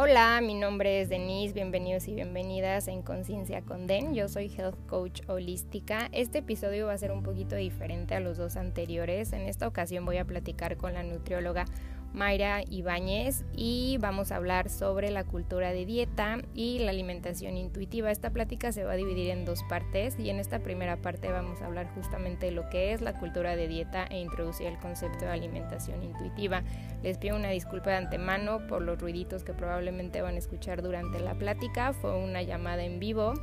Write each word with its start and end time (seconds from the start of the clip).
Hola, 0.00 0.40
mi 0.40 0.54
nombre 0.54 1.00
es 1.00 1.08
Denise, 1.08 1.52
bienvenidos 1.52 2.06
y 2.06 2.14
bienvenidas 2.14 2.86
en 2.86 3.02
Conciencia 3.02 3.62
con 3.62 3.88
Den. 3.88 4.14
Yo 4.14 4.28
soy 4.28 4.46
Health 4.46 4.78
Coach 4.86 5.22
Holística. 5.26 6.08
Este 6.12 6.38
episodio 6.38 6.86
va 6.86 6.92
a 6.92 6.98
ser 6.98 7.10
un 7.10 7.24
poquito 7.24 7.56
diferente 7.56 8.14
a 8.14 8.20
los 8.20 8.36
dos 8.36 8.56
anteriores. 8.56 9.32
En 9.32 9.40
esta 9.40 9.66
ocasión 9.66 10.04
voy 10.04 10.18
a 10.18 10.24
platicar 10.24 10.76
con 10.76 10.94
la 10.94 11.02
nutrióloga 11.02 11.64
Mayra 12.12 12.62
Ibáñez 12.68 13.44
y 13.54 13.98
vamos 14.00 14.32
a 14.32 14.36
hablar 14.36 14.70
sobre 14.70 15.10
la 15.10 15.24
cultura 15.24 15.72
de 15.72 15.86
dieta 15.86 16.38
y 16.54 16.78
la 16.80 16.90
alimentación 16.90 17.56
intuitiva. 17.56 18.10
Esta 18.10 18.30
plática 18.30 18.72
se 18.72 18.84
va 18.84 18.92
a 18.92 18.96
dividir 18.96 19.30
en 19.30 19.44
dos 19.44 19.62
partes 19.68 20.18
y 20.18 20.30
en 20.30 20.40
esta 20.40 20.60
primera 20.60 20.96
parte 20.96 21.30
vamos 21.30 21.62
a 21.62 21.66
hablar 21.66 21.88
justamente 21.94 22.46
de 22.46 22.52
lo 22.52 22.68
que 22.70 22.92
es 22.92 23.00
la 23.00 23.14
cultura 23.14 23.56
de 23.56 23.68
dieta 23.68 24.06
e 24.10 24.20
introducir 24.20 24.66
el 24.66 24.78
concepto 24.78 25.26
de 25.26 25.30
alimentación 25.30 26.02
intuitiva. 26.02 26.62
Les 27.02 27.18
pido 27.18 27.36
una 27.36 27.50
disculpa 27.50 27.90
de 27.90 27.96
antemano 27.96 28.66
por 28.66 28.82
los 28.82 28.98
ruiditos 28.98 29.44
que 29.44 29.52
probablemente 29.52 30.22
van 30.22 30.34
a 30.34 30.38
escuchar 30.38 30.82
durante 30.82 31.20
la 31.20 31.34
plática. 31.34 31.92
Fue 31.92 32.16
una 32.16 32.42
llamada 32.42 32.82
en 32.84 32.98
vivo. 32.98 33.34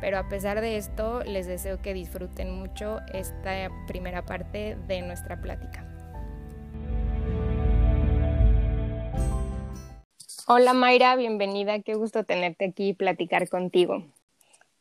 Pero 0.00 0.16
a 0.16 0.28
pesar 0.28 0.60
de 0.62 0.78
esto, 0.78 1.22
les 1.24 1.46
deseo 1.46 1.82
que 1.82 1.92
disfruten 1.92 2.50
mucho 2.50 3.00
esta 3.12 3.68
primera 3.86 4.24
parte 4.24 4.78
de 4.88 5.02
nuestra 5.02 5.40
plática. 5.42 5.89
Hola 10.46 10.72
Mayra, 10.72 11.16
bienvenida, 11.16 11.80
qué 11.80 11.94
gusto 11.94 12.24
tenerte 12.24 12.66
aquí 12.66 12.88
y 12.88 12.94
platicar 12.94 13.48
contigo. 13.48 14.04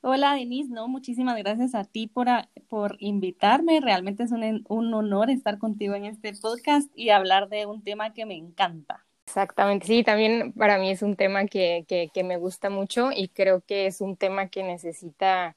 Hola 0.02 0.34
Denise, 0.34 0.72
no, 0.72 0.88
muchísimas 0.88 1.38
gracias 1.38 1.76
a 1.76 1.84
ti 1.84 2.08
por, 2.08 2.28
por 2.70 2.96
invitarme. 3.00 3.82
Realmente 3.82 4.24
es 4.24 4.32
un, 4.32 4.66
un 4.70 4.94
honor 4.94 5.30
estar 5.30 5.58
contigo 5.58 5.94
en 5.96 6.06
este 6.06 6.34
podcast 6.34 6.90
y 6.96 7.10
hablar 7.10 7.50
de 7.50 7.66
un 7.66 7.84
tema 7.84 8.14
que 8.14 8.26
me 8.26 8.36
encanta. 8.36 9.06
Exactamente, 9.26 9.86
sí, 9.86 10.04
también 10.04 10.54
para 10.54 10.80
mí 10.80 10.90
es 10.90 11.02
un 11.02 11.16
tema 11.16 11.46
que, 11.46 11.86
que, 11.88 12.10
que 12.14 12.24
me 12.24 12.38
gusta 12.38 12.70
mucho 12.70 13.12
y 13.12 13.28
creo 13.28 13.62
que 13.62 13.86
es 13.86 14.02
un 14.02 14.16
tema 14.16 14.48
que 14.48 14.64
necesita 14.64 15.56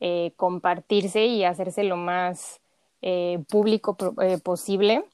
eh, 0.00 0.32
compartirse 0.36 1.26
y 1.26 1.44
hacerse 1.44 1.84
lo 1.84 1.96
más 1.96 2.60
eh, 3.02 3.38
público 3.48 3.96
eh, 4.22 4.38
posible 4.38 5.04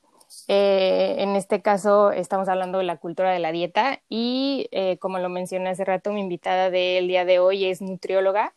eh, 0.48 1.17
en 1.19 1.36
este 1.36 1.62
caso 1.62 2.12
estamos 2.12 2.48
hablando 2.48 2.78
de 2.78 2.84
la 2.84 2.97
cultura 2.97 3.33
de 3.33 3.39
la 3.39 3.53
dieta 3.53 4.00
y 4.09 4.69
eh, 4.72 4.97
como 4.98 5.19
lo 5.19 5.28
mencioné 5.28 5.70
hace 5.70 5.84
rato, 5.84 6.12
mi 6.12 6.20
invitada 6.20 6.70
del 6.70 7.09
día 7.09 7.25
de 7.25 7.39
hoy 7.39 7.67
es 7.67 7.81
nutrióloga. 7.81 8.53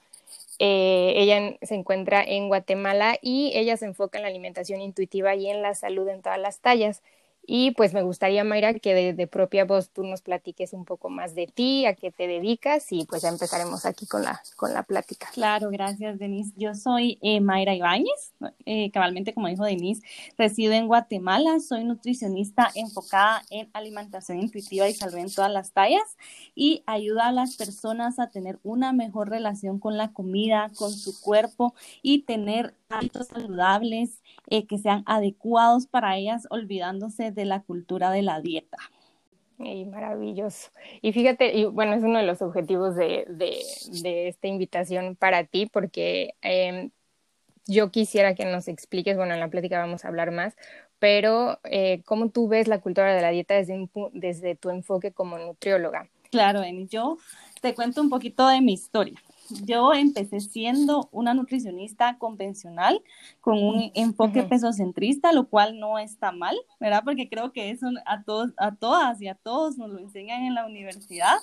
Eh, 0.60 1.14
ella 1.18 1.58
se 1.62 1.76
encuentra 1.76 2.24
en 2.24 2.48
Guatemala 2.48 3.18
y 3.22 3.52
ella 3.56 3.78
se 3.78 3.86
enfoca 3.86 4.18
en 4.18 4.24
la 4.24 4.30
alimentación 4.30 4.82
intuitiva 4.82 5.36
y 5.36 5.50
en 5.50 5.62
la 5.62 5.76
salud 5.76 6.08
en 6.10 6.22
todas 6.22 6.40
las 6.40 6.60
tallas. 6.60 7.02
Y 7.46 7.72
pues 7.72 7.94
me 7.94 8.04
gustaría, 8.04 8.44
Mayra, 8.44 8.74
que 8.76 9.14
de, 9.14 9.28
propia 9.28 9.66
voz 9.66 9.90
tú 9.90 10.04
nos 10.04 10.22
platiques 10.22 10.72
un 10.72 10.86
poco 10.86 11.10
más 11.10 11.36
de 11.36 11.48
ti, 11.48 11.86
a 11.86 11.94
qué 11.94 12.10
te 12.12 12.26
dedicas 12.28 12.92
y 12.92 13.06
pues 13.06 13.24
ya 13.24 13.30
empezaremos 13.30 13.86
aquí 13.86 14.08
con 14.08 14.24
la, 14.24 14.42
con 14.56 14.74
la 14.74 14.84
plática. 14.84 15.28
Claro, 15.34 15.70
gracias, 15.70 16.20
Denise. 16.20 16.54
Yo 16.56 16.74
soy 16.74 17.20
eh, 17.22 17.42
Mayra 17.42 17.76
Ibáñez, 17.76 18.34
eh, 18.66 18.92
cabalmente 18.92 19.34
como 19.34 19.48
dijo 19.48 19.66
Denise, 19.66 20.02
resido 20.38 20.74
en 20.74 20.88
Guatemala, 20.88 21.60
soy 21.60 21.84
nutricionista 21.84 22.72
enfocada 22.76 23.44
en 23.50 23.70
alimentación 23.74 24.40
intuitiva 24.40 24.88
y 24.88 24.94
salud 24.94 25.18
en 25.18 25.34
todas 25.34 25.52
las 25.52 25.74
tallas 25.74 26.18
y 26.56 26.84
ayuda 26.86 27.28
a 27.28 27.32
las 27.34 27.58
personas 27.58 28.20
a 28.20 28.30
tener 28.30 28.60
una 28.64 28.94
mejor 28.94 29.30
relación 29.30 29.80
con 29.80 29.98
la 29.98 30.14
comida, 30.14 30.72
con 30.76 30.94
su 30.94 31.20
cuerpo 31.20 31.74
y 32.02 32.22
tener 32.22 32.76
hábitos 32.90 33.28
saludables 33.28 34.22
eh, 34.48 34.68
que 34.68 34.78
sean 34.78 35.04
adecuados 35.06 35.88
para 35.88 36.16
ellas, 36.16 36.48
olvidándose 36.50 37.33
de 37.34 37.46
la 37.46 37.62
cultura 37.62 38.12
de 38.12 38.22
la 38.22 38.42
dieta. 38.42 38.78
Y 39.60 39.86
maravilloso. 39.86 40.72
Y 41.02 41.14
fíjate, 41.14 41.56
y 41.56 41.66
bueno, 41.66 41.94
es 41.94 42.04
uno 42.04 42.18
de 42.20 42.26
los 42.26 42.42
objetivos 42.42 42.96
de, 42.96 43.26
de, 43.30 44.28
esta 44.28 44.48
invitación 44.48 45.16
para 45.16 45.46
ti, 45.46 45.68
porque 45.68 46.34
em, 46.42 46.90
yo 47.68 47.92
quisiera 47.92 48.36
que 48.36 48.46
nos 48.46 48.68
expliques, 48.68 49.16
bueno, 49.16 49.34
en 49.34 49.40
la 49.40 49.50
plática 49.50 49.80
vamos 49.80 50.04
a 50.04 50.08
hablar 50.08 50.32
más, 50.32 50.56
pero 51.00 51.60
eh, 51.66 52.02
¿cómo 52.06 52.30
tú 52.30 52.48
ves 52.48 52.68
la 52.68 52.82
cultura 52.82 53.14
de 53.14 53.22
la 53.22 53.30
dieta 53.30 53.56
desde, 53.56 53.90
desde 54.14 54.56
tu 54.56 54.70
enfoque 54.70 55.12
como 55.12 55.38
nutrióloga? 55.38 56.10
Claro, 56.32 56.62
yo 56.90 57.18
te 57.62 57.76
cuento 57.76 58.02
un 58.02 58.10
poquito 58.10 58.48
de 58.48 58.60
mi 58.60 58.74
historia 58.74 59.22
yo 59.50 59.94
empecé 59.94 60.40
siendo 60.40 61.10
una 61.12 61.34
nutricionista 61.34 62.18
convencional 62.18 63.02
con 63.42 63.62
un 63.62 63.92
enfoque 63.94 64.44
pesocentrista, 64.44 65.32
lo 65.32 65.48
cual 65.48 65.80
no 65.80 66.00
está 66.00 66.32
mal, 66.32 66.56
¿verdad? 66.80 67.04
Porque 67.04 67.30
creo 67.30 67.52
que 67.52 67.70
eso 67.70 67.88
a 68.06 68.24
todos, 68.24 68.52
a 68.58 68.76
todas 68.76 69.22
y 69.22 69.28
a 69.28 69.36
todos 69.36 69.78
nos 69.78 69.90
lo 69.90 70.00
enseñan 70.00 70.44
en 70.44 70.56
la 70.56 70.66
universidad, 70.66 71.38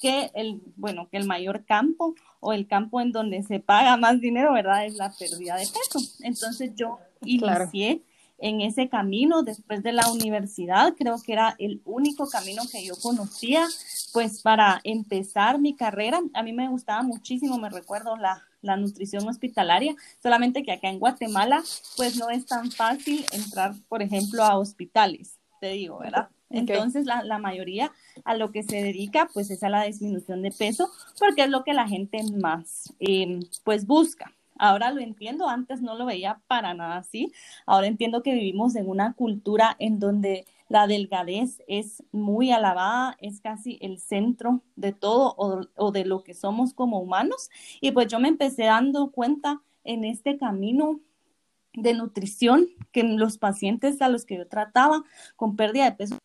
que 0.00 0.30
el, 0.34 0.60
bueno, 0.76 1.08
que 1.10 1.16
el 1.16 1.26
mayor 1.26 1.64
campo 1.64 2.14
o 2.40 2.52
el 2.52 2.66
campo 2.66 3.00
en 3.00 3.12
donde 3.12 3.42
se 3.42 3.60
paga 3.60 3.96
más 3.96 4.20
dinero, 4.20 4.52
¿verdad? 4.52 4.84
Es 4.84 4.94
la 4.94 5.12
pérdida 5.12 5.56
de 5.56 5.66
peso. 5.66 6.00
Entonces 6.20 6.72
yo 6.74 6.98
inicié 7.22 8.02
en 8.38 8.60
ese 8.60 8.88
camino 8.88 9.42
después 9.42 9.82
de 9.82 9.92
la 9.92 10.10
universidad. 10.10 10.94
Creo 10.96 11.16
que 11.24 11.32
era 11.32 11.54
el 11.58 11.80
único 11.84 12.28
camino 12.28 12.62
que 12.70 12.84
yo 12.84 12.94
conocía, 13.02 13.66
pues 14.12 14.42
para 14.42 14.80
empezar 14.84 15.58
mi 15.58 15.74
carrera. 15.74 16.20
A 16.34 16.42
mí 16.42 16.52
me 16.52 16.68
gustaba 16.68 17.02
muchísimo, 17.02 17.58
me 17.58 17.70
recuerdo 17.70 18.16
la, 18.16 18.42
la 18.62 18.76
nutrición 18.76 19.28
hospitalaria, 19.28 19.94
solamente 20.22 20.62
que 20.62 20.72
acá 20.72 20.88
en 20.88 20.98
Guatemala, 20.98 21.62
pues 21.96 22.16
no 22.16 22.30
es 22.30 22.46
tan 22.46 22.70
fácil 22.70 23.24
entrar, 23.32 23.74
por 23.88 24.02
ejemplo, 24.02 24.42
a 24.42 24.58
hospitales, 24.58 25.38
te 25.60 25.68
digo, 25.68 25.98
¿verdad? 25.98 26.28
Entonces, 26.50 27.04
la, 27.04 27.22
la, 27.24 27.38
mayoría 27.38 27.90
a 28.24 28.36
lo 28.36 28.52
que 28.52 28.62
se 28.62 28.76
dedica, 28.76 29.28
pues 29.32 29.50
es 29.50 29.62
a 29.64 29.68
la 29.68 29.82
disminución 29.84 30.40
de 30.42 30.52
peso, 30.52 30.88
porque 31.18 31.42
es 31.42 31.50
lo 31.50 31.64
que 31.64 31.74
la 31.74 31.88
gente 31.88 32.22
más, 32.22 32.92
eh, 33.00 33.40
pues 33.64 33.86
busca. 33.86 34.32
Ahora 34.64 34.90
lo 34.92 35.02
entiendo, 35.02 35.46
antes 35.46 35.82
no 35.82 35.94
lo 35.94 36.06
veía 36.06 36.40
para 36.46 36.72
nada 36.72 36.96
así. 36.96 37.30
Ahora 37.66 37.86
entiendo 37.86 38.22
que 38.22 38.32
vivimos 38.32 38.76
en 38.76 38.88
una 38.88 39.12
cultura 39.12 39.76
en 39.78 39.98
donde 39.98 40.46
la 40.70 40.86
delgadez 40.86 41.62
es 41.68 42.02
muy 42.12 42.50
alabada, 42.50 43.14
es 43.20 43.42
casi 43.42 43.76
el 43.82 43.98
centro 43.98 44.62
de 44.74 44.92
todo 44.92 45.34
o, 45.36 45.92
de 45.92 46.06
lo 46.06 46.24
que 46.24 46.32
somos 46.32 46.72
como 46.72 46.98
humanos. 46.98 47.50
Y 47.82 47.90
pues 47.90 48.08
yo 48.08 48.18
me 48.20 48.28
empecé 48.28 48.64
dando 48.64 49.10
cuenta 49.10 49.60
en 49.84 50.06
este 50.06 50.38
camino 50.38 50.98
de 51.74 51.92
nutrición 51.92 52.68
que 52.90 53.02
los 53.02 53.36
pacientes 53.36 54.00
a 54.00 54.08
los 54.08 54.24
que 54.24 54.38
yo 54.38 54.48
trataba 54.48 55.02
con 55.36 55.56
pérdida 55.56 55.84
de 55.84 55.92
peso 55.92 56.18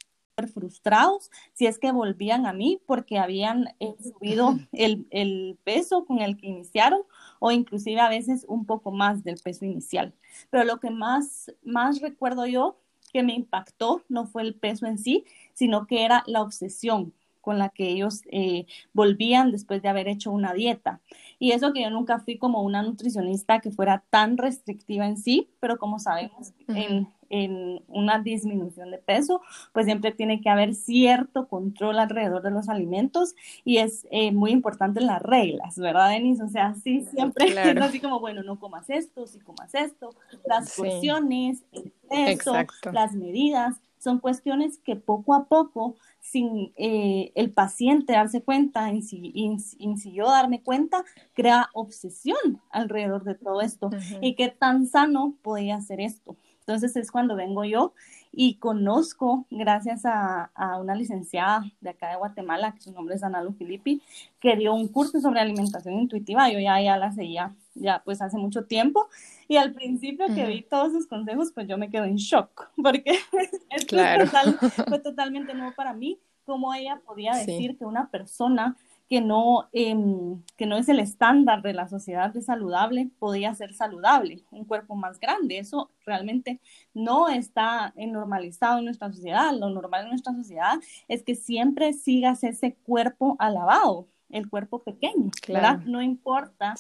frustrados 0.47 1.29
si 1.53 1.67
es 1.67 1.79
que 1.79 1.91
volvían 1.91 2.45
a 2.45 2.53
mí 2.53 2.81
porque 2.85 3.17
habían 3.17 3.75
eh, 3.81 3.95
subido 4.01 4.57
el, 4.71 5.05
el, 5.09 5.57
peso 5.65 6.05
con 6.05 6.19
el 6.19 6.37
que 6.37 6.47
iniciaron 6.47 7.01
o 7.39 7.51
inclusive 7.51 7.99
a 7.99 8.09
veces 8.09 8.45
un 8.47 8.65
poco 8.65 8.91
más 8.91 9.23
del 9.23 9.39
peso 9.43 9.65
inicial. 9.65 10.13
Pero 10.49 10.63
lo 10.65 10.79
que 10.79 10.91
más, 10.91 11.51
más 11.63 12.01
recuerdo 12.01 12.45
yo 12.45 12.79
que 13.11 13.23
me 13.23 13.33
impactó 13.33 14.03
no 14.09 14.25
fue 14.25 14.43
el 14.43 14.55
peso 14.55 14.85
en 14.85 14.97
sí, 14.97 15.25
sino 15.53 15.87
que 15.87 16.05
era 16.05 16.23
la 16.27 16.41
obsesión 16.41 17.13
con 17.49 17.57
la 17.57 17.69
que 17.69 17.89
ellos 17.89 18.21
eh, 18.31 18.67
volvían 18.93 19.51
después 19.51 19.81
de 19.81 19.89
haber 19.89 20.07
hecho 20.07 20.29
una 20.29 20.53
dieta. 20.53 21.01
Y 21.39 21.53
eso 21.53 21.73
que 21.73 21.81
yo 21.81 21.89
nunca 21.89 22.19
fui 22.19 22.37
como 22.37 22.61
una 22.61 22.83
nutricionista 22.83 23.59
que 23.59 23.71
fuera 23.71 24.03
tan 24.11 24.37
restrictiva 24.37 25.07
en 25.07 25.17
sí, 25.17 25.49
pero 25.59 25.79
como 25.79 25.97
sabemos, 25.97 26.53
en, 26.67 27.07
en 27.31 27.81
una 27.87 28.19
disminución 28.19 28.91
de 28.91 28.99
peso, 28.99 29.41
pues 29.73 29.87
siempre 29.87 30.11
tiene 30.11 30.41
que 30.41 30.49
haber 30.51 30.75
cierto 30.75 31.47
control 31.47 31.97
alrededor 31.97 32.43
de 32.43 32.51
los 32.51 32.69
alimentos 32.69 33.33
y 33.65 33.77
es 33.77 34.05
eh, 34.11 34.31
muy 34.31 34.51
importante 34.51 35.01
las 35.01 35.23
reglas, 35.23 35.75
¿verdad, 35.79 36.09
Denise? 36.11 36.43
O 36.43 36.49
sea, 36.49 36.75
sí, 36.75 37.07
siempre 37.11 37.45
es 37.71 37.81
así 37.81 37.99
como, 37.99 38.19
bueno, 38.19 38.43
no 38.43 38.59
comas 38.59 38.91
esto, 38.91 39.25
sí 39.25 39.39
comas 39.39 39.73
esto, 39.73 40.11
las 40.45 40.75
porciones, 40.75 41.63
el 41.71 41.91
peso, 42.07 42.53
las 42.93 43.15
medidas, 43.15 43.81
son 43.99 44.19
cuestiones 44.19 44.77
que 44.77 44.95
poco 44.95 45.33
a 45.35 45.45
poco, 45.45 45.95
sin 46.31 46.73
eh, 46.75 47.31
el 47.35 47.51
paciente 47.51 48.13
darse 48.13 48.41
cuenta, 48.41 48.89
en 48.89 49.01
si, 49.03 50.11
yo 50.13 50.27
darme 50.29 50.61
cuenta, 50.61 51.03
crea 51.33 51.69
obsesión 51.73 52.61
alrededor 52.69 53.23
de 53.23 53.35
todo 53.35 53.61
esto. 53.61 53.89
¿Y 54.21 54.35
qué 54.35 54.49
tan 54.49 54.85
sano 54.85 55.35
podía 55.41 55.81
ser 55.81 56.01
esto? 56.01 56.35
Entonces 56.61 56.95
es 56.95 57.11
cuando 57.11 57.35
vengo 57.35 57.63
yo 57.63 57.93
y 58.31 58.55
conozco, 58.55 59.47
gracias 59.49 60.01
a, 60.05 60.51
una 60.79 60.93
licenciada 60.93 61.63
de 61.81 61.89
acá 61.89 62.11
de 62.11 62.17
Guatemala, 62.17 62.73
que 62.73 62.81
su 62.81 62.91
nombre 62.91 63.15
es 63.15 63.23
Analu 63.23 63.53
Filippi, 63.53 64.03
que 64.39 64.55
dio 64.55 64.75
un 64.75 64.87
curso 64.87 65.19
sobre 65.19 65.39
alimentación 65.39 65.95
intuitiva. 65.95 66.47
Yo 66.51 66.59
ya, 66.59 66.79
ya 66.79 66.97
la 66.97 67.11
seguía 67.11 67.55
ya 67.79 68.01
pues 68.03 68.21
hace 68.21 68.37
mucho 68.37 68.65
tiempo 68.65 69.07
y 69.47 69.57
al 69.57 69.73
principio 69.73 70.25
que 70.33 70.45
vi 70.45 70.61
todos 70.61 70.91
sus 70.91 71.07
consejos, 71.07 71.51
pues 71.53 71.67
yo 71.67 71.77
me 71.77 71.89
quedé 71.89 72.07
en 72.07 72.17
shock 72.17 72.69
porque 72.83 73.19
fue 74.87 74.99
totalmente 74.99 75.53
nuevo 75.53 75.73
para 75.75 75.93
mí, 75.93 76.19
cómo 76.45 76.73
ella 76.73 77.01
podía 77.05 77.33
decir 77.33 77.77
que 77.77 77.85
una 77.85 78.09
persona 78.09 78.75
que 79.09 79.21
no, 79.21 79.67
em, 79.73 80.43
que 80.55 80.67
no 80.67 80.77
es 80.77 80.87
el 80.87 80.99
estándar 80.99 81.63
de 81.63 81.73
la 81.73 81.87
sociedad 81.89 82.31
de 82.31 82.43
saludable, 82.43 83.09
podía 83.17 83.55
ser 83.55 83.73
saludable, 83.73 84.43
un 84.51 84.65
cuerpo 84.65 84.95
más 84.95 85.19
grande. 85.19 85.57
Eso 85.57 85.89
realmente 86.05 86.61
no 86.93 87.27
está 87.27 87.91
normalizado 87.97 88.77
en 88.77 88.85
nuestra 88.85 89.11
sociedad. 89.11 89.51
Lo 89.51 89.71
normal 89.71 90.03
en 90.03 90.09
nuestra 90.09 90.33
sociedad 90.33 90.79
es 91.07 91.23
que 91.23 91.33
siempre 91.33 91.93
sigas 91.93 92.43
ese 92.43 92.75
cuerpo 92.75 93.35
alabado, 93.39 94.07
el 94.29 94.49
cuerpo 94.49 94.83
pequeño, 94.83 95.31
¿verdad? 95.47 95.79
No 95.85 96.01
importa 96.01 96.75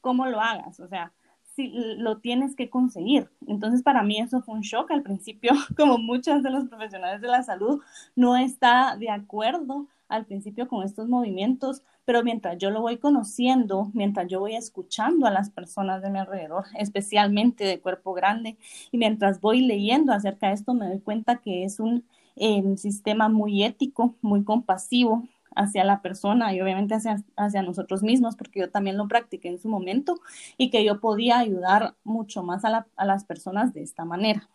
cómo 0.00 0.26
lo 0.26 0.40
hagas, 0.40 0.80
o 0.80 0.88
sea, 0.88 1.12
si 1.54 1.72
lo 1.96 2.18
tienes 2.18 2.54
que 2.54 2.70
conseguir. 2.70 3.28
Entonces, 3.46 3.82
para 3.82 4.02
mí 4.02 4.18
eso 4.18 4.40
fue 4.42 4.54
un 4.54 4.60
shock 4.60 4.90
al 4.90 5.02
principio, 5.02 5.52
como 5.76 5.98
muchos 5.98 6.42
de 6.42 6.50
los 6.50 6.68
profesionales 6.68 7.20
de 7.20 7.28
la 7.28 7.42
salud, 7.42 7.80
no 8.14 8.36
está 8.36 8.96
de 8.96 9.10
acuerdo 9.10 9.86
al 10.08 10.26
principio 10.26 10.66
con 10.66 10.84
estos 10.84 11.08
movimientos, 11.08 11.82
pero 12.04 12.24
mientras 12.24 12.58
yo 12.58 12.70
lo 12.70 12.80
voy 12.80 12.98
conociendo, 12.98 13.90
mientras 13.94 14.26
yo 14.26 14.40
voy 14.40 14.56
escuchando 14.56 15.26
a 15.26 15.30
las 15.30 15.50
personas 15.50 16.02
de 16.02 16.10
mi 16.10 16.18
alrededor, 16.18 16.64
especialmente 16.76 17.64
de 17.64 17.80
cuerpo 17.80 18.12
grande, 18.12 18.56
y 18.90 18.98
mientras 18.98 19.40
voy 19.40 19.60
leyendo 19.60 20.12
acerca 20.12 20.48
de 20.48 20.54
esto, 20.54 20.74
me 20.74 20.88
doy 20.88 21.00
cuenta 21.00 21.36
que 21.36 21.64
es 21.64 21.78
un 21.78 22.04
em, 22.34 22.76
sistema 22.76 23.28
muy 23.28 23.62
ético, 23.62 24.16
muy 24.20 24.42
compasivo 24.42 25.28
hacia 25.56 25.84
la 25.84 26.02
persona 26.02 26.54
y 26.54 26.60
obviamente 26.60 26.94
hacia, 26.94 27.22
hacia 27.36 27.62
nosotros 27.62 28.02
mismos, 28.02 28.36
porque 28.36 28.60
yo 28.60 28.70
también 28.70 28.96
lo 28.96 29.08
practiqué 29.08 29.48
en 29.48 29.58
su 29.58 29.68
momento 29.68 30.20
y 30.56 30.70
que 30.70 30.84
yo 30.84 31.00
podía 31.00 31.38
ayudar 31.38 31.94
mucho 32.04 32.42
más 32.42 32.64
a, 32.64 32.86
a 32.96 33.04
las 33.04 33.24
personas 33.24 33.74
de 33.74 33.82
esta 33.82 34.04
manera. 34.04 34.48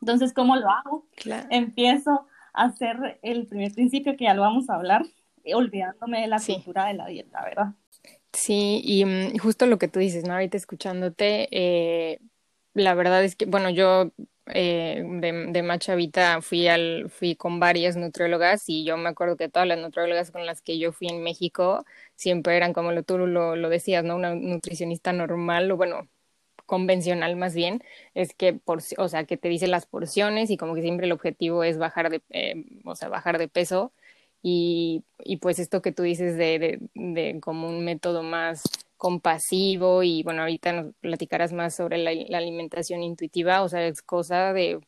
Entonces, 0.00 0.32
¿cómo 0.32 0.56
lo 0.56 0.68
hago? 0.68 1.06
Empiezo 1.50 2.26
hacer 2.52 3.18
el 3.22 3.46
primer 3.46 3.72
principio 3.72 4.16
que 4.16 4.24
ya 4.24 4.34
lo 4.34 4.42
vamos 4.42 4.68
a 4.68 4.74
hablar, 4.74 5.02
olvidándome 5.54 6.20
de 6.20 6.26
la 6.26 6.40
cultura 6.40 6.86
de 6.86 6.94
la 6.94 7.06
dieta, 7.06 7.42
¿verdad? 7.42 7.74
Sí, 8.32 8.80
y 8.84 9.04
mm, 9.04 9.38
justo 9.38 9.66
lo 9.66 9.78
que 9.78 9.88
tú 9.88 10.00
dices, 10.00 10.24
¿no? 10.24 10.34
Ahorita 10.34 10.56
escuchándote, 10.56 11.48
eh, 11.50 12.18
la 12.74 12.94
verdad 12.94 13.22
es 13.24 13.36
que, 13.36 13.46
bueno, 13.46 13.70
yo 13.70 14.10
eh, 14.46 15.04
de, 15.06 15.46
de 15.52 15.62
Machavita 15.62 16.40
fui, 16.42 16.68
al, 16.68 17.10
fui 17.10 17.36
con 17.36 17.60
varias 17.60 17.96
nutriólogas 17.96 18.68
y 18.68 18.84
yo 18.84 18.96
me 18.96 19.08
acuerdo 19.08 19.36
que 19.36 19.48
todas 19.48 19.68
las 19.68 19.78
nutriólogas 19.78 20.30
con 20.30 20.46
las 20.46 20.62
que 20.62 20.78
yo 20.78 20.92
fui 20.92 21.08
en 21.08 21.22
México 21.22 21.84
siempre 22.16 22.56
eran 22.56 22.72
como 22.72 22.92
lo, 22.92 23.02
tú 23.04 23.18
lo, 23.18 23.56
lo 23.56 23.68
decías, 23.68 24.04
¿no? 24.04 24.16
Una 24.16 24.34
nutricionista 24.34 25.12
normal, 25.12 25.70
o 25.70 25.76
bueno, 25.76 26.08
convencional 26.66 27.36
más 27.36 27.54
bien, 27.54 27.82
es 28.14 28.34
que, 28.34 28.54
por, 28.54 28.80
o 28.98 29.08
sea, 29.08 29.24
que 29.24 29.36
te 29.36 29.48
dice 29.48 29.66
las 29.68 29.86
porciones 29.86 30.50
y 30.50 30.56
como 30.56 30.74
que 30.74 30.82
siempre 30.82 31.06
el 31.06 31.12
objetivo 31.12 31.64
es 31.64 31.78
bajar 31.78 32.10
de, 32.10 32.22
eh, 32.30 32.64
o 32.84 32.96
sea, 32.96 33.08
bajar 33.08 33.38
de 33.38 33.48
peso 33.48 33.92
y, 34.42 35.04
y 35.24 35.36
pues 35.38 35.58
esto 35.58 35.82
que 35.82 35.92
tú 35.92 36.02
dices 36.02 36.36
de, 36.36 36.58
de, 36.58 36.78
de, 36.94 37.40
como 37.40 37.68
un 37.68 37.84
método 37.84 38.22
más 38.22 38.62
compasivo 39.02 40.04
y 40.04 40.22
bueno, 40.22 40.42
ahorita 40.42 40.72
nos 40.72 40.94
platicarás 41.00 41.52
más 41.52 41.74
sobre 41.74 41.98
la, 41.98 42.10
alimentación 42.38 43.02
intuitiva, 43.02 43.62
o 43.62 43.68
sea, 43.68 43.84
es 43.84 44.00
cosa 44.00 44.52
de, 44.52 44.78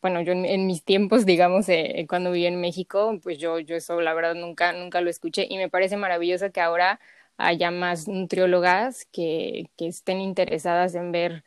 bueno, 0.00 0.20
yo 0.22 0.32
en, 0.34 0.66
mis 0.68 0.84
tiempos, 0.84 1.26
digamos, 1.26 1.68
eh, 1.68 2.06
cuando 2.08 2.30
viví 2.30 2.46
en 2.46 2.60
México, 2.60 3.18
pues 3.24 3.38
yo, 3.38 3.58
yo 3.58 3.74
eso 3.76 4.00
la 4.00 4.14
verdad 4.14 4.36
nunca, 4.36 4.72
nunca 4.72 5.00
lo 5.00 5.10
escuché 5.10 5.46
y 5.50 5.56
me 5.58 5.68
parece 5.68 5.96
maravilloso 5.96 6.52
que 6.52 6.60
ahora 6.60 7.00
haya 7.38 7.72
más 7.72 8.06
nutriólogas 8.06 9.06
que, 9.06 9.68
que 9.76 9.88
estén 9.88 10.20
interesadas 10.20 10.94
en 10.94 11.10
ver 11.10 11.44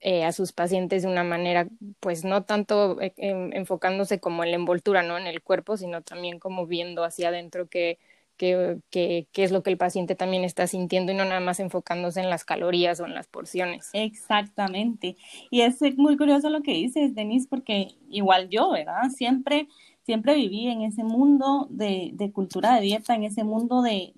eh, 0.00 0.24
a 0.24 0.32
sus 0.32 0.52
pacientes 0.52 1.02
de 1.02 1.08
una 1.08 1.24
manera, 1.24 1.68
pues 2.00 2.24
no 2.24 2.44
tanto 2.44 2.98
eh, 3.02 3.12
enfocándose 3.18 4.20
como 4.20 4.42
en 4.44 4.52
la 4.52 4.56
envoltura, 4.56 5.02
¿no? 5.02 5.18
En 5.18 5.26
el 5.26 5.42
cuerpo, 5.42 5.76
sino 5.76 6.02
también 6.02 6.38
como 6.38 6.66
viendo 6.66 7.04
hacia 7.04 7.28
adentro 7.28 7.68
qué, 7.68 7.98
qué, 8.38 8.78
qué, 8.88 9.28
qué 9.32 9.44
es 9.44 9.52
lo 9.52 9.62
que 9.62 9.70
el 9.70 9.76
paciente 9.76 10.14
también 10.14 10.44
está 10.44 10.66
sintiendo 10.66 11.12
y 11.12 11.14
no 11.14 11.24
nada 11.26 11.40
más 11.40 11.60
enfocándose 11.60 12.20
en 12.20 12.30
las 12.30 12.44
calorías 12.44 13.00
o 13.00 13.06
en 13.06 13.14
las 13.14 13.26
porciones. 13.26 13.90
Exactamente. 13.92 15.16
Y 15.50 15.60
es 15.60 15.78
muy 15.96 16.16
curioso 16.16 16.48
lo 16.48 16.62
que 16.62 16.72
dices, 16.72 17.14
Denise, 17.14 17.48
porque 17.48 17.88
igual 18.08 18.48
yo, 18.48 18.70
¿verdad? 18.70 19.10
Siempre, 19.14 19.68
siempre 20.04 20.34
viví 20.34 20.68
en 20.68 20.82
ese 20.82 21.04
mundo 21.04 21.66
de, 21.68 22.12
de 22.14 22.32
cultura 22.32 22.76
de 22.76 22.80
dieta, 22.80 23.14
en 23.14 23.24
ese 23.24 23.44
mundo 23.44 23.82
de, 23.82 24.14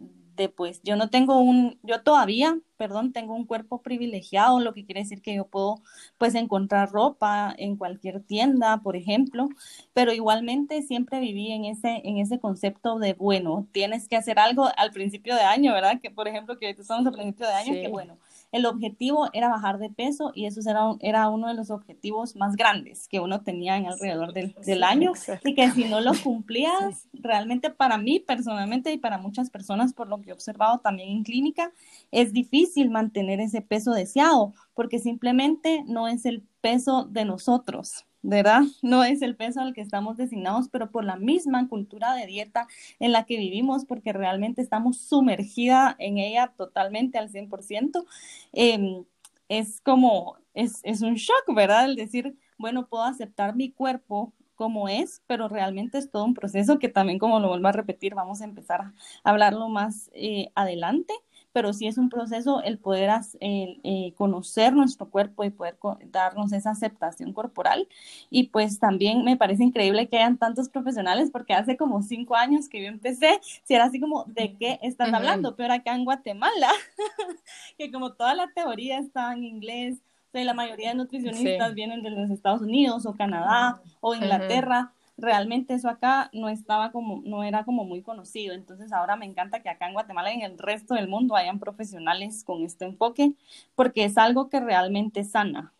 pues 0.48 0.80
yo 0.82 0.96
no 0.96 1.10
tengo 1.10 1.38
un, 1.38 1.78
yo 1.82 2.02
todavía, 2.02 2.58
perdón, 2.76 3.12
tengo 3.12 3.34
un 3.34 3.44
cuerpo 3.44 3.82
privilegiado, 3.82 4.60
lo 4.60 4.72
que 4.72 4.84
quiere 4.84 5.02
decir 5.02 5.20
que 5.20 5.34
yo 5.34 5.46
puedo 5.46 5.82
pues 6.18 6.34
encontrar 6.34 6.90
ropa 6.90 7.54
en 7.58 7.76
cualquier 7.76 8.22
tienda, 8.22 8.78
por 8.78 8.96
ejemplo, 8.96 9.48
pero 9.92 10.12
igualmente 10.12 10.82
siempre 10.82 11.20
viví 11.20 11.52
en 11.52 11.64
ese, 11.64 12.00
en 12.04 12.18
ese 12.18 12.38
concepto 12.40 12.98
de, 12.98 13.14
bueno, 13.14 13.66
tienes 13.72 14.08
que 14.08 14.16
hacer 14.16 14.38
algo 14.38 14.68
al 14.76 14.92
principio 14.92 15.34
de 15.34 15.42
año, 15.42 15.72
¿verdad? 15.72 16.00
Que 16.00 16.10
por 16.10 16.26
ejemplo, 16.28 16.58
que 16.58 16.70
estamos 16.70 17.06
al 17.06 17.12
principio 17.12 17.46
de 17.46 17.52
año, 17.52 17.72
que 17.74 17.88
bueno, 17.88 18.16
el 18.52 18.66
objetivo 18.66 19.28
era 19.32 19.48
bajar 19.48 19.78
de 19.78 19.90
peso 19.90 20.32
y 20.34 20.46
eso 20.46 20.60
era, 20.68 20.96
era 21.00 21.28
uno 21.28 21.48
de 21.48 21.54
los 21.54 21.70
objetivos 21.70 22.36
más 22.36 22.56
grandes 22.56 23.06
que 23.08 23.20
uno 23.20 23.42
tenía 23.42 23.76
en 23.76 23.86
alrededor 23.86 24.32
del, 24.32 24.54
del 24.64 24.82
año. 24.82 25.12
y 25.44 25.54
que 25.54 25.70
si 25.70 25.84
no 25.84 26.00
lo 26.00 26.12
cumplías, 26.22 27.08
realmente 27.12 27.70
para 27.70 27.98
mí 27.98 28.20
personalmente 28.20 28.92
y 28.92 28.98
para 28.98 29.18
muchas 29.18 29.50
personas, 29.50 29.92
por 29.92 30.08
lo 30.08 30.20
que 30.20 30.30
he 30.30 30.32
observado 30.32 30.78
también 30.78 31.10
en 31.10 31.24
clínica, 31.24 31.72
es 32.10 32.32
difícil 32.32 32.90
mantener 32.90 33.40
ese 33.40 33.62
peso 33.62 33.92
deseado 33.92 34.52
porque 34.74 34.98
simplemente 34.98 35.84
no 35.86 36.08
es 36.08 36.26
el 36.26 36.42
peso 36.60 37.04
de 37.04 37.24
nosotros. 37.24 38.06
¿Verdad? 38.22 38.62
No 38.82 39.04
es 39.04 39.22
el 39.22 39.36
peso 39.36 39.60
al 39.60 39.74
que 39.74 39.80
estamos 39.80 40.16
designados, 40.16 40.68
pero 40.68 40.90
por 40.90 41.04
la 41.04 41.16
misma 41.16 41.68
cultura 41.68 42.14
de 42.14 42.26
dieta 42.26 42.66
en 42.98 43.12
la 43.12 43.24
que 43.24 43.36
vivimos, 43.36 43.84
porque 43.84 44.12
realmente 44.12 44.62
estamos 44.62 44.98
sumergida 44.98 45.96
en 45.98 46.18
ella 46.18 46.52
totalmente 46.56 47.18
al 47.18 47.30
100%, 47.30 48.04
eh, 48.52 49.04
es 49.48 49.80
como, 49.80 50.36
es, 50.54 50.80
es 50.84 51.02
un 51.02 51.14
shock, 51.14 51.54
¿verdad? 51.54 51.86
El 51.86 51.96
decir, 51.96 52.36
bueno, 52.58 52.86
puedo 52.88 53.04
aceptar 53.04 53.56
mi 53.56 53.72
cuerpo 53.72 54.32
como 54.54 54.90
es, 54.90 55.22
pero 55.26 55.48
realmente 55.48 55.96
es 55.96 56.10
todo 56.10 56.24
un 56.24 56.34
proceso 56.34 56.78
que 56.78 56.90
también, 56.90 57.18
como 57.18 57.40
lo 57.40 57.48
vuelvo 57.48 57.68
a 57.68 57.72
repetir, 57.72 58.14
vamos 58.14 58.42
a 58.42 58.44
empezar 58.44 58.82
a 58.82 58.92
hablarlo 59.24 59.70
más 59.70 60.10
eh, 60.12 60.52
adelante 60.54 61.14
pero 61.52 61.72
sí 61.72 61.86
es 61.86 61.98
un 61.98 62.08
proceso 62.08 62.62
el 62.62 62.78
poder 62.78 63.10
eh, 63.40 64.12
conocer 64.16 64.72
nuestro 64.72 65.08
cuerpo 65.08 65.44
y 65.44 65.50
poder 65.50 65.76
darnos 66.10 66.52
esa 66.52 66.70
aceptación 66.70 67.32
corporal. 67.32 67.88
Y 68.30 68.44
pues 68.48 68.78
también 68.78 69.24
me 69.24 69.36
parece 69.36 69.64
increíble 69.64 70.08
que 70.08 70.18
hayan 70.18 70.38
tantos 70.38 70.68
profesionales, 70.68 71.30
porque 71.32 71.54
hace 71.54 71.76
como 71.76 72.02
cinco 72.02 72.36
años 72.36 72.68
que 72.68 72.82
yo 72.82 72.88
empecé, 72.88 73.40
si 73.64 73.74
era 73.74 73.84
así 73.84 74.00
como, 74.00 74.24
¿de 74.26 74.56
qué 74.58 74.78
están 74.82 75.14
hablando? 75.14 75.56
Pero 75.56 75.74
acá 75.74 75.94
en 75.94 76.04
Guatemala, 76.04 76.70
que 77.78 77.90
como 77.90 78.12
toda 78.12 78.34
la 78.34 78.50
teoría 78.52 78.98
está 78.98 79.32
en 79.32 79.44
inglés, 79.44 79.98
la 80.32 80.54
mayoría 80.54 80.90
de 80.90 80.94
nutricionistas 80.94 81.74
vienen 81.74 82.02
de 82.02 82.10
los 82.10 82.30
Estados 82.30 82.62
Unidos 82.62 83.04
o 83.04 83.14
Canadá 83.14 83.80
o 84.00 84.14
Inglaterra 84.14 84.92
realmente 85.20 85.74
eso 85.74 85.88
acá 85.88 86.30
no 86.32 86.48
estaba 86.48 86.92
como, 86.92 87.22
no 87.24 87.44
era 87.44 87.64
como 87.64 87.84
muy 87.84 88.02
conocido. 88.02 88.54
Entonces 88.54 88.92
ahora 88.92 89.16
me 89.16 89.26
encanta 89.26 89.60
que 89.60 89.68
acá 89.68 89.86
en 89.86 89.94
Guatemala 89.94 90.32
y 90.32 90.36
en 90.36 90.52
el 90.52 90.58
resto 90.58 90.94
del 90.94 91.08
mundo 91.08 91.36
hayan 91.36 91.58
profesionales 91.58 92.44
con 92.44 92.62
este 92.62 92.84
enfoque, 92.84 93.32
porque 93.74 94.04
es 94.04 94.18
algo 94.18 94.48
que 94.48 94.60
realmente 94.60 95.24
sana. 95.24 95.72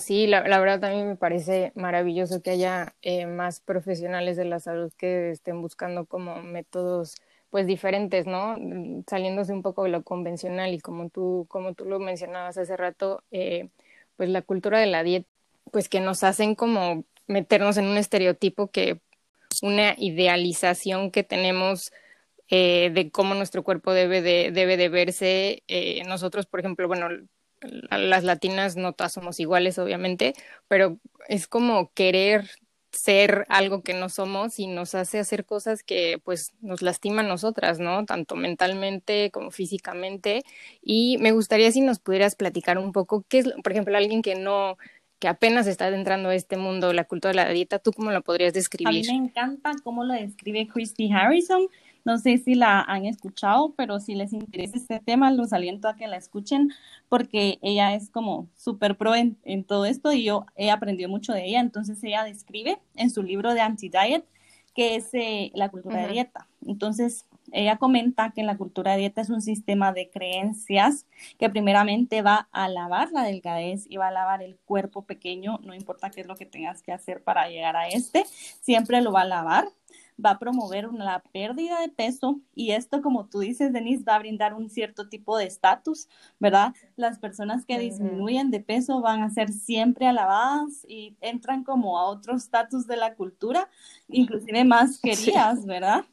Sí, 0.00 0.26
la, 0.26 0.46
la 0.48 0.58
verdad 0.58 0.80
también 0.80 1.06
me 1.06 1.16
parece 1.16 1.70
maravilloso 1.76 2.42
que 2.42 2.50
haya 2.50 2.94
eh, 3.00 3.26
más 3.26 3.60
profesionales 3.60 4.36
de 4.36 4.44
la 4.44 4.58
salud 4.58 4.92
que 4.98 5.30
estén 5.30 5.62
buscando 5.62 6.04
como 6.04 6.42
métodos 6.42 7.14
pues 7.50 7.66
diferentes, 7.66 8.26
¿no? 8.26 8.56
Saliéndose 9.08 9.52
un 9.52 9.62
poco 9.62 9.84
de 9.84 9.90
lo 9.90 10.02
convencional 10.02 10.74
y 10.74 10.80
como 10.80 11.10
tú, 11.10 11.46
como 11.48 11.74
tú 11.74 11.84
lo 11.84 12.00
mencionabas 12.00 12.58
hace 12.58 12.76
rato, 12.76 13.22
eh, 13.30 13.68
pues 14.16 14.28
la 14.28 14.42
cultura 14.42 14.80
de 14.80 14.86
la 14.86 15.02
dieta, 15.02 15.28
pues 15.70 15.88
que 15.88 16.00
nos 16.00 16.24
hacen 16.24 16.54
como 16.56 17.04
meternos 17.28 17.76
en 17.76 17.86
un 17.86 17.96
estereotipo 17.96 18.70
que 18.70 19.00
una 19.62 19.94
idealización 19.96 21.10
que 21.10 21.22
tenemos 21.22 21.92
eh, 22.48 22.90
de 22.94 23.10
cómo 23.10 23.34
nuestro 23.34 23.62
cuerpo 23.62 23.92
debe 23.92 24.22
de, 24.22 24.50
debe 24.52 24.76
de 24.76 24.88
verse. 24.88 25.62
Eh, 25.68 26.02
nosotros, 26.06 26.46
por 26.46 26.60
ejemplo, 26.60 26.88
bueno, 26.88 27.08
las 27.90 28.24
latinas 28.24 28.76
no 28.76 28.92
todas 28.92 29.12
somos 29.12 29.40
iguales, 29.40 29.78
obviamente, 29.78 30.34
pero 30.68 30.98
es 31.28 31.46
como 31.46 31.92
querer 31.92 32.48
ser 32.90 33.44
algo 33.48 33.82
que 33.82 33.92
no 33.92 34.08
somos 34.08 34.58
y 34.58 34.66
nos 34.66 34.94
hace 34.94 35.18
hacer 35.18 35.44
cosas 35.44 35.82
que 35.82 36.18
pues 36.24 36.52
nos 36.60 36.80
lastiman 36.80 37.28
nosotras, 37.28 37.78
¿no? 37.78 38.06
Tanto 38.06 38.34
mentalmente 38.34 39.30
como 39.30 39.50
físicamente. 39.50 40.42
Y 40.82 41.18
me 41.18 41.32
gustaría 41.32 41.70
si 41.70 41.80
nos 41.82 41.98
pudieras 41.98 42.34
platicar 42.34 42.78
un 42.78 42.92
poco 42.92 43.24
qué 43.28 43.40
es, 43.40 43.52
por 43.62 43.72
ejemplo, 43.72 43.96
alguien 43.96 44.22
que 44.22 44.36
no 44.36 44.78
que 45.18 45.28
apenas 45.28 45.66
está 45.66 45.86
adentrando 45.86 46.28
a 46.28 46.34
este 46.34 46.56
mundo, 46.56 46.92
la 46.92 47.04
cultura 47.04 47.30
de 47.30 47.36
la 47.36 47.48
dieta, 47.50 47.78
¿tú 47.78 47.92
cómo 47.92 48.10
lo 48.10 48.22
podrías 48.22 48.52
describir? 48.52 48.88
A 48.88 49.12
mí 49.12 49.18
me 49.20 49.26
encanta 49.26 49.72
cómo 49.82 50.04
lo 50.04 50.14
describe 50.14 50.68
Christy 50.68 51.10
Harrison. 51.12 51.66
No 52.04 52.18
sé 52.18 52.38
si 52.38 52.54
la 52.54 52.80
han 52.80 53.04
escuchado, 53.04 53.74
pero 53.76 54.00
si 54.00 54.14
les 54.14 54.32
interesa 54.32 54.78
este 54.78 55.00
tema, 55.00 55.30
los 55.30 55.52
aliento 55.52 55.88
a 55.88 55.96
que 55.96 56.06
la 56.06 56.16
escuchen 56.16 56.70
porque 57.08 57.58
ella 57.60 57.94
es 57.94 58.08
como 58.08 58.48
súper 58.56 58.96
pro 58.96 59.14
en, 59.14 59.36
todo 59.64 59.84
esto 59.84 60.12
y 60.12 60.22
yo 60.24 60.46
he 60.56 60.70
aprendido 60.70 61.10
mucho 61.10 61.32
de 61.32 61.46
ella. 61.46 61.60
Entonces 61.60 62.02
ella 62.04 62.24
describe 62.24 62.78
en 62.94 63.10
su 63.10 63.22
libro 63.22 63.52
de 63.52 63.60
Anti-Diet 63.60 64.24
que 64.74 64.94
es 64.94 65.12
eh, 65.12 65.50
la 65.54 65.70
cultura 65.70 66.06
de 66.06 66.12
dieta. 66.12 66.46
Entonces 66.64 67.26
ella 67.52 67.76
comenta 67.76 68.30
que 68.30 68.42
la 68.42 68.56
cultura 68.56 68.92
de 68.92 68.98
dieta 68.98 69.20
es 69.20 69.30
un 69.30 69.42
sistema 69.42 69.92
de 69.92 70.10
creencias 70.10 71.06
que 71.38 71.50
primeramente 71.50 72.22
va 72.22 72.48
a 72.52 72.64
alabar 72.64 73.10
la 73.12 73.22
delgadez 73.22 73.86
y 73.88 73.96
va 73.96 74.06
a 74.06 74.08
alabar 74.08 74.42
el 74.42 74.58
cuerpo 74.64 75.02
pequeño, 75.02 75.58
no 75.62 75.74
importa 75.74 76.10
qué 76.10 76.22
es 76.22 76.26
lo 76.26 76.36
que 76.36 76.46
tengas 76.46 76.82
que 76.82 76.92
hacer 76.92 77.22
para 77.22 77.48
llegar 77.48 77.76
a 77.76 77.88
este, 77.88 78.24
siempre 78.60 79.00
lo 79.00 79.12
va 79.12 79.20
a 79.20 79.24
alabar 79.24 79.68
va 80.24 80.30
a 80.30 80.38
promover 80.38 80.92
la 80.92 81.22
pérdida 81.32 81.80
de 81.80 81.88
peso 81.88 82.40
y 82.54 82.72
esto, 82.72 83.02
como 83.02 83.26
tú 83.26 83.40
dices, 83.40 83.72
Denise, 83.72 84.04
va 84.04 84.16
a 84.16 84.18
brindar 84.18 84.54
un 84.54 84.68
cierto 84.68 85.08
tipo 85.08 85.38
de 85.38 85.46
estatus, 85.46 86.08
¿verdad? 86.40 86.74
Las 86.96 87.18
personas 87.18 87.64
que 87.64 87.78
disminuyen 87.78 88.50
de 88.50 88.60
peso 88.60 89.00
van 89.00 89.22
a 89.22 89.30
ser 89.30 89.52
siempre 89.52 90.06
alabadas 90.06 90.84
y 90.88 91.16
entran 91.20 91.62
como 91.62 91.98
a 91.98 92.06
otro 92.06 92.34
estatus 92.36 92.86
de 92.86 92.96
la 92.96 93.14
cultura, 93.14 93.68
inclusive 94.08 94.64
más 94.64 95.00
queridas, 95.00 95.64
¿verdad? 95.64 96.04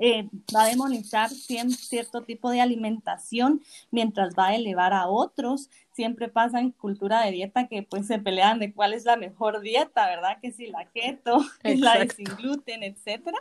Eh, 0.00 0.28
va 0.54 0.64
a 0.64 0.68
demonizar 0.68 1.30
cierto 1.30 2.22
tipo 2.22 2.50
de 2.50 2.60
alimentación 2.60 3.62
mientras 3.90 4.34
va 4.34 4.48
a 4.48 4.54
elevar 4.54 4.92
a 4.92 5.08
otros. 5.08 5.70
Siempre 5.92 6.28
pasa 6.28 6.60
en 6.60 6.70
cultura 6.70 7.24
de 7.24 7.32
dieta 7.32 7.68
que 7.68 7.82
pues 7.82 8.06
se 8.06 8.18
pelean 8.18 8.58
de 8.58 8.72
cuál 8.72 8.94
es 8.94 9.04
la 9.04 9.16
mejor 9.16 9.60
dieta, 9.60 10.06
¿verdad? 10.06 10.38
Que 10.40 10.52
si 10.52 10.66
la 10.66 10.86
keto, 10.86 11.38
la 11.62 11.98
de 11.98 12.10
sin 12.10 12.26
gluten, 12.36 12.82
etcétera 12.82 13.38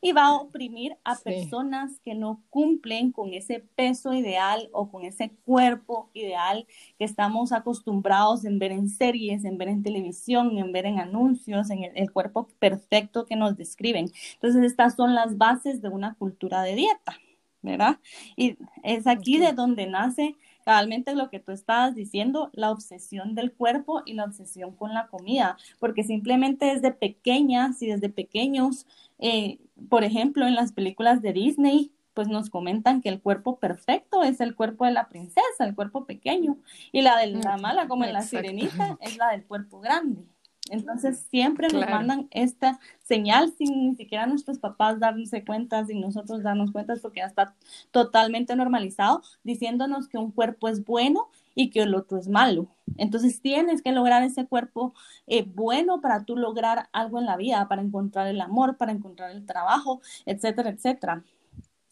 y 0.00 0.12
va 0.12 0.26
a 0.26 0.34
oprimir 0.34 0.96
a 1.04 1.16
personas 1.16 1.98
que 2.04 2.14
no 2.14 2.42
cumplen 2.50 3.10
con 3.10 3.32
ese 3.34 3.60
peso 3.74 4.12
ideal 4.12 4.68
o 4.72 4.90
con 4.90 5.04
ese 5.04 5.30
cuerpo 5.44 6.10
ideal 6.14 6.66
que 6.98 7.04
estamos 7.04 7.52
acostumbrados 7.52 8.44
en 8.44 8.58
ver 8.58 8.72
en 8.72 8.88
series, 8.88 9.44
en 9.44 9.58
ver 9.58 9.68
en 9.68 9.82
televisión, 9.82 10.56
en 10.58 10.72
ver 10.72 10.86
en 10.86 11.00
anuncios, 11.00 11.70
en 11.70 11.84
el, 11.94 12.12
cuerpo 12.12 12.48
perfecto 12.58 13.26
que 13.26 13.36
nos 13.36 13.56
describen. 13.56 14.10
Entonces, 14.34 14.62
estas 14.64 14.94
son 14.94 15.14
las 15.14 15.36
bases 15.36 15.82
de 15.82 15.88
una 15.88 16.14
cultura 16.14 16.62
de 16.62 16.74
dieta, 16.74 17.18
¿verdad? 17.62 17.98
Y 18.36 18.56
es 18.82 19.06
aquí 19.06 19.38
de 19.38 19.52
donde 19.52 19.86
nace 19.86 20.36
realmente 20.68 21.14
lo 21.14 21.30
que 21.30 21.40
tú 21.40 21.50
estabas 21.50 21.94
diciendo, 21.94 22.50
la 22.52 22.70
obsesión 22.70 23.34
del 23.34 23.52
cuerpo 23.52 24.02
y 24.04 24.12
la 24.12 24.24
obsesión 24.24 24.76
con 24.76 24.92
la 24.92 25.06
comida, 25.06 25.56
porque 25.78 26.04
simplemente 26.04 26.66
desde 26.66 26.92
pequeñas 26.92 27.80
y 27.80 27.86
desde 27.86 28.10
pequeños, 28.10 28.86
eh, 29.18 29.58
por 29.88 30.04
ejemplo, 30.04 30.46
en 30.46 30.54
las 30.54 30.72
películas 30.72 31.22
de 31.22 31.32
Disney, 31.32 31.90
pues 32.12 32.28
nos 32.28 32.50
comentan 32.50 33.00
que 33.00 33.08
el 33.08 33.22
cuerpo 33.22 33.58
perfecto 33.58 34.22
es 34.22 34.42
el 34.42 34.54
cuerpo 34.54 34.84
de 34.84 34.92
la 34.92 35.08
princesa, 35.08 35.64
el 35.64 35.74
cuerpo 35.74 36.04
pequeño, 36.04 36.58
y 36.92 37.00
la 37.00 37.16
de 37.16 37.28
la 37.28 37.56
mala, 37.56 37.88
como 37.88 38.04
en 38.04 38.12
la 38.12 38.20
sirenita, 38.20 38.98
es 39.00 39.16
la 39.16 39.30
del 39.30 39.44
cuerpo 39.44 39.80
grande. 39.80 40.26
Entonces 40.70 41.26
siempre 41.30 41.68
nos 41.68 41.88
mandan 41.88 42.28
esta 42.30 42.78
señal 43.02 43.52
sin 43.56 43.90
ni 43.90 43.96
siquiera 43.96 44.26
nuestros 44.26 44.58
papás 44.58 45.00
darse 45.00 45.44
cuenta, 45.44 45.84
sin 45.84 46.00
nosotros 46.00 46.42
darnos 46.42 46.72
cuenta, 46.72 46.94
porque 47.00 47.20
ya 47.20 47.26
está 47.26 47.54
totalmente 47.90 48.54
normalizado, 48.56 49.22
diciéndonos 49.44 50.08
que 50.08 50.18
un 50.18 50.30
cuerpo 50.30 50.68
es 50.68 50.84
bueno 50.84 51.28
y 51.54 51.70
que 51.70 51.80
el 51.80 51.94
otro 51.94 52.18
es 52.18 52.28
malo. 52.28 52.68
Entonces 52.96 53.40
tienes 53.40 53.82
que 53.82 53.92
lograr 53.92 54.22
ese 54.22 54.46
cuerpo 54.46 54.94
eh, 55.26 55.42
bueno 55.42 56.00
para 56.00 56.24
tú 56.24 56.36
lograr 56.36 56.88
algo 56.92 57.18
en 57.18 57.26
la 57.26 57.36
vida, 57.36 57.66
para 57.68 57.82
encontrar 57.82 58.26
el 58.28 58.40
amor, 58.40 58.76
para 58.76 58.92
encontrar 58.92 59.30
el 59.30 59.44
trabajo, 59.44 60.00
etcétera, 60.26 60.70
etcétera. 60.70 61.24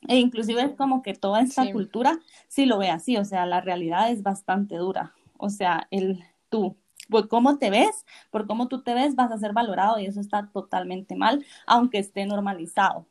E 0.09 0.19
inclusive 0.19 0.63
es 0.63 0.73
como 0.75 1.03
que 1.03 1.15
toda 1.15 1.41
esta 1.41 1.71
cultura 1.73 2.19
sí 2.49 2.67
lo 2.67 2.79
ve 2.79 2.91
así, 2.91 3.17
o 3.17 3.25
sea, 3.25 3.45
la 3.47 3.61
realidad 3.61 4.11
es 4.11 4.23
bastante 4.23 4.77
dura. 4.77 5.15
O 5.37 5.51
sea, 5.51 5.89
el 5.91 6.23
tú 6.49 6.77
por 7.09 7.29
cómo 7.29 7.59
te 7.59 7.71
ves, 7.71 8.05
por 8.31 8.47
cómo 8.47 8.69
tú 8.69 8.83
te 8.83 8.95
ves, 8.95 9.15
vas 9.15 9.33
a 9.33 9.39
ser 9.39 9.53
valorado 9.53 9.99
y 9.99 10.07
eso 10.07 10.21
está 10.21 10.49
totalmente 10.53 11.17
mal, 11.17 11.45
aunque 11.67 11.99
esté 11.99 12.27
normalizado. 12.27 13.07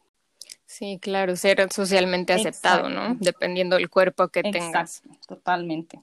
Sí, 0.65 0.99
claro, 1.01 1.35
ser 1.35 1.67
socialmente 1.71 2.33
aceptado, 2.33 2.89
¿no? 2.89 3.15
Dependiendo 3.19 3.75
del 3.75 3.89
cuerpo 3.89 4.27
que 4.29 4.41
tengas. 4.43 5.03
Totalmente. 5.27 6.01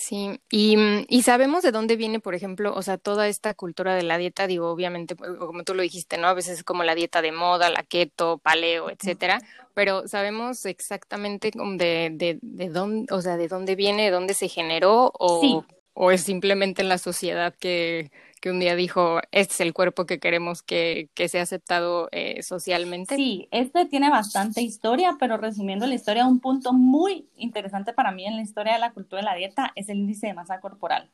Sí, 0.00 0.40
y, 0.48 0.76
y, 1.08 1.22
sabemos 1.22 1.64
de 1.64 1.72
dónde 1.72 1.96
viene, 1.96 2.20
por 2.20 2.36
ejemplo, 2.36 2.72
o 2.72 2.82
sea, 2.82 2.98
toda 2.98 3.26
esta 3.26 3.52
cultura 3.54 3.96
de 3.96 4.04
la 4.04 4.16
dieta, 4.16 4.46
digo, 4.46 4.70
obviamente, 4.70 5.16
como 5.16 5.64
tú 5.64 5.74
lo 5.74 5.82
dijiste, 5.82 6.18
¿no? 6.18 6.28
A 6.28 6.34
veces 6.34 6.58
es 6.58 6.64
como 6.64 6.84
la 6.84 6.94
dieta 6.94 7.20
de 7.20 7.32
moda, 7.32 7.68
la 7.68 7.82
keto, 7.82 8.38
paleo, 8.38 8.90
etcétera, 8.90 9.40
pero 9.74 10.06
sabemos 10.06 10.66
exactamente 10.66 11.50
de, 11.52 12.10
de, 12.12 12.38
de 12.40 12.68
dónde, 12.68 13.12
o 13.12 13.20
sea, 13.20 13.36
de 13.36 13.48
dónde 13.48 13.74
viene, 13.74 14.04
de 14.04 14.10
dónde 14.12 14.34
se 14.34 14.46
generó, 14.46 15.10
o 15.18 15.64
o 16.00 16.12
es 16.12 16.22
simplemente 16.22 16.84
la 16.84 16.96
sociedad 16.96 17.52
que, 17.58 18.12
que 18.40 18.52
un 18.52 18.60
día 18.60 18.76
dijo, 18.76 19.18
este 19.32 19.54
es 19.54 19.60
el 19.60 19.74
cuerpo 19.74 20.06
que 20.06 20.20
queremos 20.20 20.62
que, 20.62 21.10
que 21.14 21.28
sea 21.28 21.42
aceptado 21.42 22.08
eh, 22.12 22.40
socialmente? 22.44 23.16
Sí, 23.16 23.48
este 23.50 23.84
tiene 23.86 24.08
bastante 24.08 24.62
historia, 24.62 25.16
pero 25.18 25.38
resumiendo 25.38 25.88
la 25.88 25.96
historia, 25.96 26.24
un 26.24 26.38
punto 26.38 26.72
muy 26.72 27.26
interesante 27.36 27.92
para 27.92 28.12
mí 28.12 28.24
en 28.26 28.36
la 28.36 28.42
historia 28.42 28.74
de 28.74 28.78
la 28.78 28.92
cultura 28.92 29.22
de 29.22 29.26
la 29.26 29.34
dieta 29.34 29.72
es 29.74 29.88
el 29.88 29.98
índice 29.98 30.28
de 30.28 30.34
masa 30.34 30.60
corporal. 30.60 31.10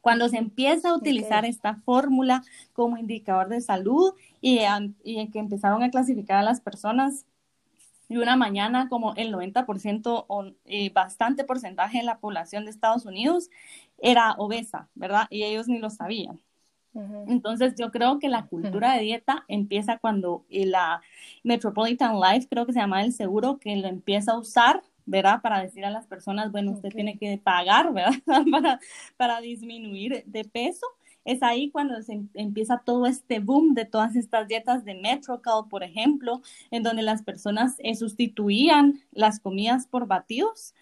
Cuando 0.00 0.26
se 0.30 0.38
empieza 0.38 0.88
a 0.88 0.96
utilizar 0.96 1.44
esta 1.44 1.74
fórmula 1.74 2.42
como 2.72 2.96
indicador 2.96 3.50
de 3.50 3.60
salud 3.60 4.14
y, 4.40 4.60
y 5.04 5.30
que 5.30 5.38
empezaron 5.38 5.82
a 5.82 5.90
clasificar 5.90 6.38
a 6.38 6.42
las 6.42 6.62
personas 6.62 7.26
y 8.12 8.18
una 8.18 8.36
mañana 8.36 8.90
como 8.90 9.14
el 9.14 9.32
90% 9.32 10.26
o 10.28 10.44
eh, 10.66 10.90
bastante 10.90 11.44
porcentaje 11.44 11.98
de 11.98 12.04
la 12.04 12.18
población 12.18 12.64
de 12.64 12.70
Estados 12.70 13.06
Unidos 13.06 13.48
era 13.96 14.32
obesa, 14.32 14.90
¿verdad? 14.94 15.26
Y 15.30 15.44
ellos 15.44 15.66
ni 15.66 15.78
lo 15.78 15.88
sabían. 15.88 16.38
Entonces 17.26 17.74
yo 17.78 17.90
creo 17.90 18.18
que 18.18 18.28
la 18.28 18.44
cultura 18.48 18.92
de 18.92 19.00
dieta 19.00 19.46
empieza 19.48 19.96
cuando 19.96 20.44
eh, 20.50 20.66
la 20.66 21.00
Metropolitan 21.42 22.20
Life, 22.20 22.48
creo 22.50 22.66
que 22.66 22.74
se 22.74 22.80
llama 22.80 23.02
el 23.02 23.14
seguro, 23.14 23.58
que 23.58 23.74
lo 23.76 23.88
empieza 23.88 24.32
a 24.32 24.38
usar, 24.38 24.82
¿verdad? 25.06 25.40
Para 25.40 25.62
decir 25.62 25.86
a 25.86 25.90
las 25.90 26.06
personas, 26.06 26.52
bueno, 26.52 26.72
usted 26.72 26.90
tiene 26.90 27.16
que 27.16 27.38
pagar, 27.42 27.94
¿verdad? 27.94 28.12
para, 28.52 28.78
para 29.16 29.40
disminuir 29.40 30.22
de 30.26 30.44
peso 30.44 30.86
es 31.24 31.42
ahí 31.42 31.70
cuando 31.70 32.00
se 32.02 32.14
em, 32.14 32.28
empieza 32.34 32.82
todo 32.84 33.06
este 33.06 33.40
boom 33.40 33.74
de 33.74 33.84
todas 33.84 34.16
estas 34.16 34.48
dietas 34.48 34.84
de 34.84 34.94
Metrocal, 34.94 35.64
por 35.68 35.82
ejemplo, 35.82 36.42
en 36.70 36.82
donde 36.82 37.02
las 37.02 37.22
personas 37.22 37.76
eh, 37.78 37.94
sustituían 37.94 39.00
las 39.12 39.40
comidas 39.40 39.86
por 39.86 40.06
batidos. 40.06 40.74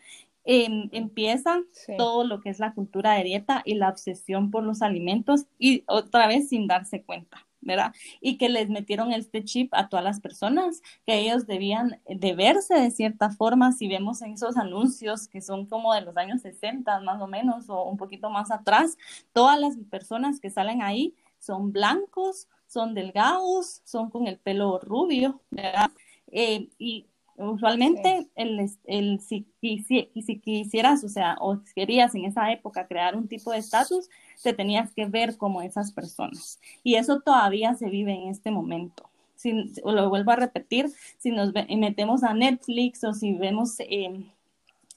Em, 0.44 0.88
empieza 0.92 1.61
todo 1.99 2.25
lo 2.25 2.40
que 2.40 2.49
es 2.49 2.59
la 2.59 2.73
cultura 2.73 3.12
de 3.14 3.25
dieta 3.25 3.62
y 3.64 3.75
la 3.75 3.90
obsesión 3.90 4.50
por 4.50 4.64
los 4.64 4.80
alimentos 4.82 5.47
y 5.59 5.85
otra 5.87 6.26
vez 6.26 6.49
sin 6.49 6.66
darse 6.66 7.02
cuenta. 7.02 7.47
¿Verdad? 7.61 7.93
Y 8.21 8.38
que 8.38 8.49
les 8.49 8.69
metieron 8.71 9.12
este 9.12 9.45
chip 9.45 9.73
a 9.75 9.88
todas 9.88 10.05
las 10.05 10.21
personas, 10.21 10.83
que 11.07 11.19
ellos 11.19 11.47
debían 11.47 12.00
de 12.09 12.35
verse 12.35 12.75
de 12.75 12.90
cierta 12.90 13.31
forma, 13.31 13.73
si 13.73 13.88
vemos 13.88 14.23
en 14.23 14.33
esos 14.35 14.57
anuncios 14.57 15.29
que 15.29 15.40
son 15.40 15.67
como 15.67 15.95
de 15.95 16.02
los 16.02 16.17
años 16.17 16.43
60 16.43 17.00
más 17.00 17.21
o 17.21 17.26
menos, 17.26 17.69
o 17.69 17.85
un 17.85 17.97
poquito 17.97 18.31
más 18.31 18.50
atrás, 18.50 18.97
todas 19.33 19.59
las 19.59 19.76
personas 19.90 20.40
que 20.40 20.50
salen 20.50 20.83
ahí 20.83 21.14
son 21.38 21.73
blancos, 21.73 22.49
son 22.67 22.95
delgados, 22.95 23.83
son 23.85 24.11
con 24.11 24.26
el 24.26 24.38
pelo 24.38 24.79
rubio, 24.79 25.40
¿verdad? 25.50 25.90
Eh, 26.29 26.69
y 26.79 27.10
Usualmente, 27.40 28.28
el, 28.35 28.70
el, 28.85 29.20
si, 29.20 29.47
si, 29.61 29.82
si, 30.14 30.38
quisieras, 30.40 31.02
o 31.04 31.09
sea, 31.09 31.37
o 31.40 31.59
querías 31.75 32.14
en 32.14 32.26
esa 32.26 32.52
época 32.52 32.87
crear 32.87 33.16
un 33.16 33.28
tipo 33.28 33.50
de 33.50 33.59
estatus, 33.59 34.11
te 34.42 34.52
tenías 34.52 34.92
que 34.92 35.06
ver 35.06 35.38
como 35.38 35.62
esas 35.62 35.90
personas. 35.92 36.61
Y 36.82 36.97
eso 36.97 37.20
todavía 37.20 37.75
se 37.75 37.88
vive 37.88 38.12
en 38.12 38.28
este 38.28 38.50
momento. 38.50 39.09
Si, 39.37 39.73
lo 39.85 40.11
vuelvo 40.11 40.32
a 40.32 40.37
repetir, 40.37 40.90
si 41.18 41.30
nos 41.30 41.54
metemos 41.54 42.25
a 42.25 42.35
Netflix 42.35 43.04
o 43.04 43.14
si 43.14 43.32
vemos 43.32 43.76
em, 43.78 44.26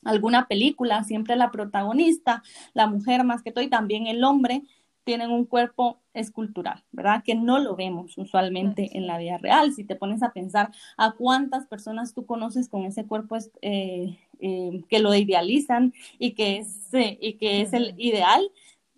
alguna 0.03 0.47
película, 0.47 1.05
siempre 1.05 1.37
la 1.37 1.49
protagonista, 1.49 2.43
la 2.73 2.87
mujer 2.87 3.23
más 3.23 3.41
que 3.41 3.53
todo 3.53 3.63
y 3.63 3.69
también 3.69 4.07
el 4.07 4.21
hombre, 4.25 4.63
tienen 5.03 5.31
un 5.31 5.45
cuerpo 5.45 5.99
escultural, 6.13 6.83
¿verdad? 6.91 7.23
Que 7.23 7.35
no 7.35 7.59
lo 7.59 7.75
vemos 7.75 8.17
usualmente 8.17 8.97
en 8.97 9.07
la 9.07 9.17
vida 9.17 9.37
real. 9.37 9.73
Si 9.73 9.83
te 9.83 9.95
pones 9.95 10.23
a 10.23 10.31
pensar 10.31 10.71
a 10.97 11.11
cuántas 11.11 11.67
personas 11.67 12.13
tú 12.13 12.25
conoces 12.25 12.69
con 12.69 12.83
ese 12.85 13.05
cuerpo 13.05 13.37
eh, 13.61 14.17
eh, 14.39 14.83
que 14.89 14.99
lo 14.99 15.13
idealizan 15.13 15.93
y 16.19 16.31
que 16.31 16.57
es, 16.57 16.93
eh, 16.93 17.17
y 17.21 17.33
que 17.33 17.61
es 17.61 17.73
el 17.73 17.95
ideal, 17.97 18.49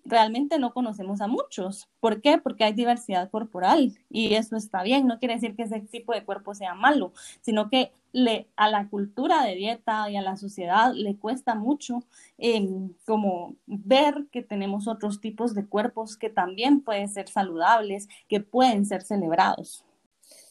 realmente 0.06 0.60
no 0.60 0.74
conocemos 0.74 1.22
a 1.22 1.28
muchos. 1.28 1.90
¿Por 2.00 2.22
qué? 2.22 2.38
Porque 2.38 2.64
hay 2.64 2.74
diversidad 2.74 3.30
corporal 3.30 3.98
y 4.10 4.36
eso 4.36 4.56
está 4.56 4.84
bien. 4.84 5.08
No 5.08 5.20
quiere 5.20 5.36
decir 5.36 5.56
que 5.56 5.64
ese 5.64 5.82
tipo 5.82 6.14
de 6.14 6.24
cuerpo 6.24 6.54
sea 6.54 6.76
malo, 6.76 7.12
sino 7.42 7.70
que 7.70 7.92
le, 8.16 8.48
a 8.56 8.70
la 8.70 8.88
cultura 8.88 9.44
de 9.44 9.56
dieta 9.56 10.10
y 10.10 10.16
a 10.16 10.22
la 10.22 10.38
sociedad 10.38 10.94
le 10.94 11.18
cuesta 11.18 11.54
mucho 11.54 12.06
em, 12.38 12.94
como 13.06 13.58
ver 13.66 14.28
que 14.32 14.42
tenemos 14.42 14.88
otros 14.88 15.20
tipos 15.20 15.54
de 15.54 15.66
cuerpos 15.66 16.16
que 16.16 16.30
también 16.30 16.80
pueden 16.80 17.10
ser 17.10 17.28
saludables, 17.28 18.08
que 18.30 18.40
pueden 18.40 18.86
ser 18.86 19.02
celebrados. 19.02 19.84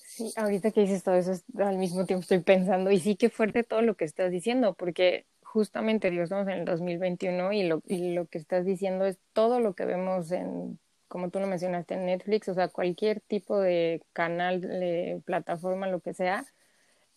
Sí, 0.06 0.30
ahorita 0.36 0.72
que 0.72 0.82
dices 0.82 1.02
todo 1.02 1.14
eso, 1.14 1.32
al 1.58 1.78
mismo 1.78 2.04
tiempo 2.04 2.20
estoy 2.20 2.40
pensando, 2.40 2.90
y 2.90 3.00
sí 3.00 3.16
que 3.16 3.30
fuerte 3.30 3.64
todo 3.64 3.80
lo 3.80 3.96
que 3.96 4.04
estás 4.04 4.30
diciendo, 4.30 4.74
porque 4.74 5.24
justamente, 5.40 6.10
Dios, 6.10 6.24
estamos 6.24 6.46
en 6.48 6.58
el 6.58 6.64
2021 6.66 7.50
y 7.54 7.62
lo, 7.62 7.82
y 7.86 8.12
lo 8.12 8.26
que 8.26 8.36
estás 8.36 8.66
diciendo 8.66 9.06
es 9.06 9.18
todo 9.32 9.58
lo 9.58 9.72
que 9.72 9.86
vemos 9.86 10.30
en, 10.32 10.78
como 11.08 11.30
tú 11.30 11.40
lo 11.40 11.46
mencionaste, 11.46 11.94
en 11.94 12.04
Netflix, 12.04 12.46
o 12.50 12.54
sea, 12.54 12.68
cualquier 12.68 13.20
tipo 13.20 13.58
de 13.58 14.02
canal, 14.12 14.60
de 14.60 15.22
plataforma, 15.24 15.86
lo 15.86 16.00
que 16.00 16.12
sea, 16.12 16.44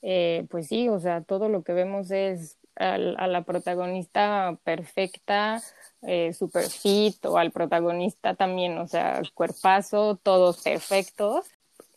eh, 0.01 0.45
pues 0.49 0.67
sí, 0.67 0.89
o 0.89 0.99
sea, 0.99 1.21
todo 1.21 1.49
lo 1.49 1.63
que 1.63 1.73
vemos 1.73 2.11
es 2.11 2.57
a 2.79 3.27
la 3.27 3.41
protagonista 3.41 4.57
perfecta, 4.63 5.61
eh, 6.03 6.31
super 6.33 6.65
fit, 6.65 7.25
o 7.25 7.37
al 7.37 7.51
protagonista 7.51 8.35
también, 8.35 8.77
o 8.77 8.87
sea, 8.87 9.21
cuerpazo, 9.33 10.15
todos 10.21 10.61
perfectos. 10.61 11.47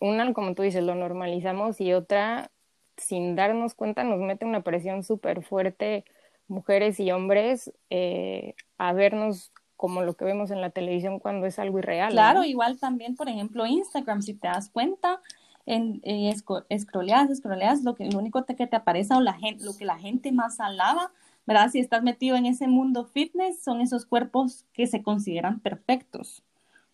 Una, 0.00 0.32
como 0.32 0.54
tú 0.54 0.62
dices, 0.62 0.82
lo 0.82 0.94
normalizamos 0.94 1.82
y 1.82 1.92
otra, 1.92 2.50
sin 2.96 3.36
darnos 3.36 3.74
cuenta, 3.74 4.04
nos 4.04 4.20
mete 4.20 4.46
una 4.46 4.62
presión 4.62 5.04
súper 5.04 5.42
fuerte, 5.42 6.04
mujeres 6.48 6.98
y 6.98 7.10
hombres, 7.12 7.72
eh, 7.90 8.54
a 8.78 8.94
vernos 8.94 9.52
como 9.76 10.02
lo 10.02 10.14
que 10.14 10.24
vemos 10.24 10.50
en 10.50 10.60
la 10.60 10.70
televisión 10.70 11.18
cuando 11.18 11.46
es 11.46 11.58
algo 11.58 11.78
irreal. 11.78 12.12
Claro, 12.12 12.44
igual 12.44 12.78
también, 12.78 13.16
por 13.16 13.28
ejemplo, 13.28 13.66
Instagram, 13.66 14.22
si 14.22 14.34
te 14.34 14.48
das 14.48 14.70
cuenta, 14.70 15.20
en, 15.70 16.00
eh, 16.02 16.34
escroleas, 16.68 17.30
escroleas, 17.30 17.84
lo, 17.84 17.94
que, 17.94 18.10
lo 18.10 18.18
único 18.18 18.44
que 18.44 18.66
te 18.66 18.76
aparece 18.76 19.14
o 19.14 19.20
la 19.20 19.34
gente, 19.34 19.64
lo 19.64 19.76
que 19.76 19.84
la 19.84 19.98
gente 19.98 20.32
más 20.32 20.58
alaba, 20.58 21.12
¿verdad? 21.46 21.70
Si 21.70 21.78
estás 21.78 22.02
metido 22.02 22.36
en 22.36 22.46
ese 22.46 22.66
mundo 22.66 23.04
fitness, 23.04 23.62
son 23.62 23.80
esos 23.80 24.04
cuerpos 24.04 24.64
que 24.72 24.88
se 24.88 25.02
consideran 25.02 25.60
perfectos, 25.60 26.42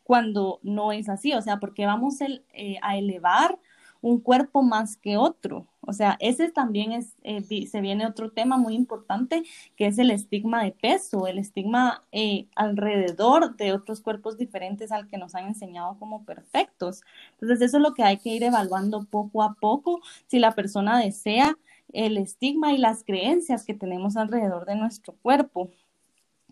cuando 0.02 0.60
no 0.62 0.92
es 0.92 1.08
así, 1.08 1.32
o 1.32 1.40
sea, 1.40 1.58
porque 1.58 1.86
vamos 1.86 2.20
el, 2.20 2.44
eh, 2.52 2.76
a 2.82 2.96
elevar 2.98 3.58
un 4.02 4.20
cuerpo 4.20 4.62
más 4.62 4.96
que 4.98 5.16
otro. 5.16 5.66
O 5.86 5.92
sea, 5.92 6.16
ese 6.20 6.50
también 6.50 6.92
es, 6.92 7.16
eh, 7.22 7.42
se 7.66 7.80
viene 7.80 8.06
otro 8.06 8.30
tema 8.30 8.56
muy 8.58 8.74
importante, 8.74 9.42
que 9.76 9.86
es 9.86 9.98
el 9.98 10.10
estigma 10.10 10.64
de 10.64 10.72
peso, 10.72 11.26
el 11.26 11.38
estigma 11.38 12.04
eh, 12.12 12.48
alrededor 12.56 13.56
de 13.56 13.72
otros 13.72 14.00
cuerpos 14.00 14.36
diferentes 14.36 14.92
al 14.92 15.08
que 15.08 15.18
nos 15.18 15.34
han 15.34 15.46
enseñado 15.46 15.98
como 15.98 16.24
perfectos. 16.24 17.02
Entonces, 17.32 17.60
eso 17.60 17.76
es 17.78 17.82
lo 17.82 17.94
que 17.94 18.02
hay 18.02 18.18
que 18.18 18.30
ir 18.30 18.42
evaluando 18.42 19.04
poco 19.04 19.42
a 19.42 19.54
poco, 19.54 20.00
si 20.26 20.38
la 20.38 20.52
persona 20.52 20.98
desea 20.98 21.56
el 21.92 22.18
estigma 22.18 22.72
y 22.72 22.78
las 22.78 23.04
creencias 23.04 23.64
que 23.64 23.74
tenemos 23.74 24.16
alrededor 24.16 24.66
de 24.66 24.74
nuestro 24.76 25.14
cuerpo 25.22 25.70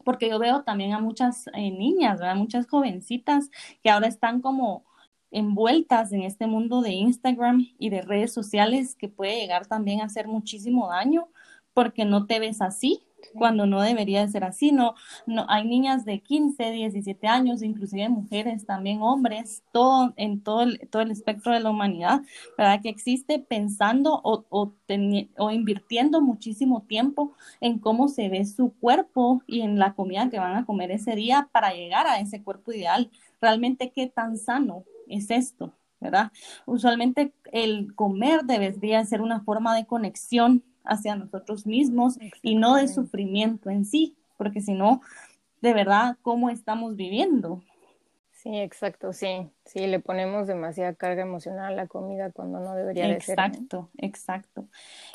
porque 0.05 0.29
yo 0.29 0.39
veo 0.39 0.63
también 0.63 0.93
a 0.93 1.01
muchas 1.01 1.47
eh, 1.55 1.71
niñas, 1.71 2.21
a 2.21 2.35
muchas 2.35 2.69
jovencitas 2.69 3.51
que 3.83 3.91
ahora 3.91 4.07
están 4.07 4.41
como 4.41 4.85
envueltas 5.35 6.13
en 6.13 6.23
este 6.23 6.47
mundo 6.47 6.81
de 6.81 6.93
Instagram 6.93 7.67
y 7.79 7.91
de 7.91 8.03
redes 8.03 8.33
sociales 8.33 8.95
que 8.95 9.09
puede 9.09 9.41
llegar 9.41 9.67
también 9.67 10.01
a 10.01 10.05
hacer 10.05 10.29
muchísimo 10.29 10.89
daño 10.89 11.29
porque 11.75 12.05
no 12.05 12.27
te 12.27 12.39
ves 12.39 12.63
así 12.63 13.03
cuando 13.33 13.67
no 13.67 13.81
debería 13.81 14.21
de 14.21 14.29
ser 14.29 14.45
así. 14.45 14.73
No, 14.73 14.95
no, 15.27 15.47
hay 15.49 15.67
niñas 15.67 16.05
de 16.05 16.21
15, 16.21 16.71
17 16.71 17.27
años, 17.27 17.63
inclusive 17.63 18.09
mujeres, 18.09 18.67
también 18.67 19.03
hombres, 19.03 19.63
todo 19.73 20.13
en 20.17 20.43
todo 20.43 20.63
el, 20.63 20.89
todo 20.91 21.03
el 21.03 21.11
espectro 21.11 21.53
de 21.53 21.61
la 21.61 21.71
humanidad, 21.71 22.21
¿verdad? 22.57 22.81
Que 22.83 22.89
existe 22.89 23.39
pensando 23.39 24.21
o, 24.23 24.45
o, 24.51 24.75
o 25.39 25.51
invirtiendo 25.51 26.21
muchísimo 26.21 26.83
tiempo 26.83 27.33
en 27.61 27.79
cómo 27.79 28.09
se 28.09 28.29
ve 28.29 28.45
su 28.45 28.73
cuerpo 28.75 29.43
y 29.47 29.63
en 29.63 29.79
la 29.79 29.95
comida 29.95 30.29
que 30.31 30.39
van 30.39 30.57
a 30.57 30.67
comer 30.67 30.91
ese 30.91 31.15
día 31.15 31.49
para 31.53 31.73
llegar 31.73 32.07
a 32.07 32.21
ese 32.21 32.43
cuerpo 32.43 32.73
ideal. 32.73 33.11
Realmente 33.45 33.93
qué 33.93 34.07
tan 34.07 34.39
sano 34.39 34.85
es 35.07 35.31
esto, 35.31 35.75
¿verdad? 36.01 36.33
Usualmente 36.65 37.35
el 37.53 37.95
comer 37.95 38.45
debería 38.45 39.05
ser 39.05 39.21
una 39.21 39.41
forma 39.41 39.77
de 39.77 39.85
conexión 39.85 40.63
hacia 40.83 41.15
nosotros 41.15 41.67
mismos 41.67 42.17
y 42.41 42.55
no 42.55 42.77
de 42.77 42.89
sufrimiento 42.89 43.69
en 43.69 43.85
sí, 43.85 44.17
porque 44.39 44.63
si 44.63 44.73
no, 44.73 45.03
de 45.61 45.75
verdad, 45.75 46.17
¿cómo 46.23 46.49
estamos 46.49 46.97
viviendo? 46.97 47.63
Sí, 48.33 48.57
exacto, 48.59 49.13
sí, 49.13 49.51
sí, 49.67 49.87
le 49.87 50.01
ponemos 50.01 50.47
demasiada 50.47 50.95
carga 50.95 51.21
emocional 51.21 51.73
a 51.73 51.77
la 51.77 51.87
comida 51.87 52.31
cuando 52.31 52.61
no 52.61 52.75
debería 52.75 53.09
de 53.09 53.21
ser. 53.21 53.39
Exacto, 53.39 53.91
exacto. 53.99 54.69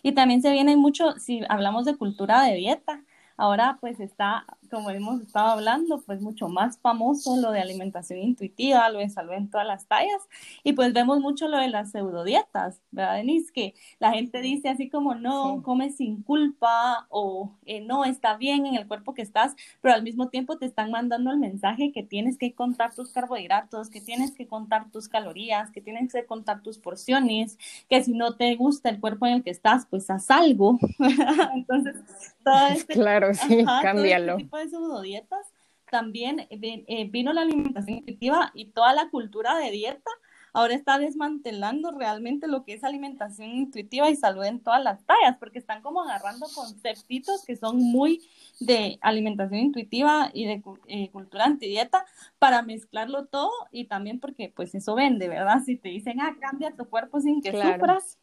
Y 0.03 0.12
también 0.12 0.43
se 0.43 0.51
viene 0.51 0.77
mucho, 0.77 1.13
si 1.13 1.41
hablamos 1.50 1.86
de 1.86 1.98
cultura 1.98 2.43
de 2.43 2.53
dieta, 2.53 3.03
ahora 3.39 3.77
pues 3.79 4.00
está 4.00 4.46
como 4.69 4.89
hemos 4.91 5.22
estado 5.22 5.48
hablando, 5.48 6.01
pues 6.05 6.22
mucho 6.22 6.48
más 6.48 6.79
famoso 6.79 7.38
lo 7.38 7.51
de 7.51 7.60
alimentación 7.60 8.19
intuitiva, 8.19 8.89
lo 8.89 9.00
de 9.00 9.10
salud 9.10 9.34
en 9.34 9.50
todas 9.50 9.67
las 9.67 9.88
tallas, 9.88 10.22
y 10.63 10.74
pues 10.74 10.93
vemos 10.93 11.19
mucho 11.19 11.48
lo 11.48 11.58
de 11.58 11.69
las 11.69 11.91
pseudodietas, 11.91 12.81
¿verdad, 12.91 13.15
Denise? 13.15 13.52
Que 13.52 13.73
la 13.99 14.12
gente 14.12 14.41
dice 14.41 14.69
así 14.69 14.89
como, 14.89 15.15
no, 15.15 15.62
come 15.63 15.91
sin 15.91 16.21
culpa, 16.21 17.08
o 17.10 17.56
eh, 17.65 17.82
no, 17.82 18.06
está 18.06 18.38
bien 18.38 18.65
en 18.65 18.75
el 18.75 18.88
cuerpo 18.88 19.13
que 19.13 19.21
estás, 19.21 19.56
pero 19.82 19.95
al 19.95 20.04
mismo 20.04 20.30
tiempo 20.30 20.58
te 20.58 20.65
están 20.65 20.91
mandando 20.91 21.32
el 21.32 21.38
mensaje 21.38 21.91
que 21.91 22.04
tienes 22.04 22.38
que 22.38 22.54
contar 22.54 22.93
tus 22.93 23.12
carbohidratos, 23.12 23.89
que 23.89 24.02
tienes 24.02 24.32
que 24.32 24.47
contar 24.47 24.91
tus 24.91 25.10
calorías, 25.10 25.71
que 25.71 25.82
tienes 25.82 26.13
que 26.13 26.25
contar 26.25 26.62
tus 26.62 26.78
porciones, 26.78 27.58
que 27.89 28.04
si 28.04 28.13
no 28.13 28.36
te 28.36 28.56
gusta 28.56 28.89
el 28.89 28.99
cuerpo 28.99 29.25
en 29.25 29.34
el 29.34 29.43
que 29.43 29.49
estás, 29.49 29.86
pues 29.86 30.10
haz 30.10 30.30
algo. 30.30 30.78
Entonces, 31.56 31.95
todo 32.43 32.67
este, 32.67 32.93
claro, 32.99 33.28
sí, 33.47 33.59
este 33.59 33.65
cámbialo 33.65 34.37
de 34.37 34.69
pseudodietas, 34.69 35.53
también 35.89 36.41
eh, 36.49 36.83
eh, 36.87 37.09
vino 37.09 37.33
la 37.33 37.41
alimentación 37.41 37.97
intuitiva 37.97 38.51
y 38.53 38.65
toda 38.65 38.93
la 38.93 39.09
cultura 39.09 39.57
de 39.57 39.71
dieta 39.71 40.11
ahora 40.51 40.73
está 40.73 40.97
desmantelando 40.97 41.91
realmente 41.91 42.47
lo 42.47 42.63
que 42.63 42.73
es 42.73 42.83
alimentación 42.83 43.49
intuitiva 43.49 44.09
y 44.09 44.15
salud 44.15 44.43
en 44.43 44.61
todas 44.61 44.83
las 44.83 45.05
tallas, 45.05 45.37
porque 45.39 45.59
están 45.59 45.83
como 45.83 46.01
agarrando 46.01 46.47
conceptitos 46.55 47.45
que 47.45 47.55
son 47.55 47.77
muy 47.77 48.21
de 48.59 48.97
alimentación 49.01 49.59
intuitiva 49.59 50.31
y 50.33 50.45
de 50.45 50.63
eh, 50.87 51.11
cultura 51.11 51.45
antidieta 51.45 52.03
para 52.39 52.63
mezclarlo 52.63 53.25
todo 53.25 53.51
y 53.71 53.85
también 53.85 54.19
porque 54.19 54.51
pues 54.55 54.73
eso 54.73 54.95
vende, 54.95 55.27
¿verdad? 55.27 55.61
Si 55.63 55.75
te 55.75 55.89
dicen, 55.89 56.19
ah, 56.19 56.35
cambia 56.39 56.75
tu 56.75 56.85
cuerpo 56.89 57.21
sin 57.21 57.41
que 57.41 57.51
sufras, 57.51 58.17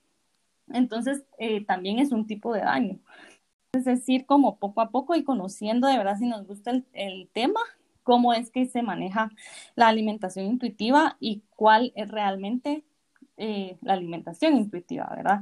entonces 0.73 1.25
también 1.67 2.01
es 2.01 2.11
un 2.11 2.27
tipo 2.27 2.53
de 2.53 2.61
daño. 2.61 2.99
Es 3.77 3.85
decir, 3.85 4.27
como 4.27 4.59
poco 4.59 4.81
a 4.81 4.91
poco 4.91 5.15
y 5.15 5.25
conociendo 5.25 5.87
de 5.89 5.99
verdad 5.99 6.17
si 6.19 6.27
nos 6.27 6.47
gusta 6.47 6.73
el, 6.93 7.29
tema, 7.33 7.61
cómo 8.03 8.33
es 8.33 8.51
que 8.51 8.67
se 8.67 8.83
maneja 8.83 9.31
la 9.75 9.89
alimentación 9.89 10.47
intuitiva 10.47 11.17
y 11.21 11.43
cuál 11.51 11.93
es 11.97 12.09
realmente 12.11 12.85
eh, 13.37 13.77
la 13.83 13.95
alimentación 13.95 14.57
intuitiva, 14.57 15.13
¿verdad? 15.15 15.41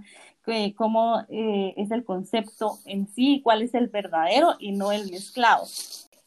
cómo 0.77 1.25
eh, 1.29 1.75
es 1.77 1.91
el 1.91 2.05
concepto 2.05 2.79
en 2.85 3.07
sí, 3.09 3.41
cuál 3.43 3.63
es 3.63 3.75
el 3.75 3.89
verdadero 3.89 4.57
y 4.59 4.73
no 4.73 4.93
el 4.93 5.11
mezclado. 5.11 5.65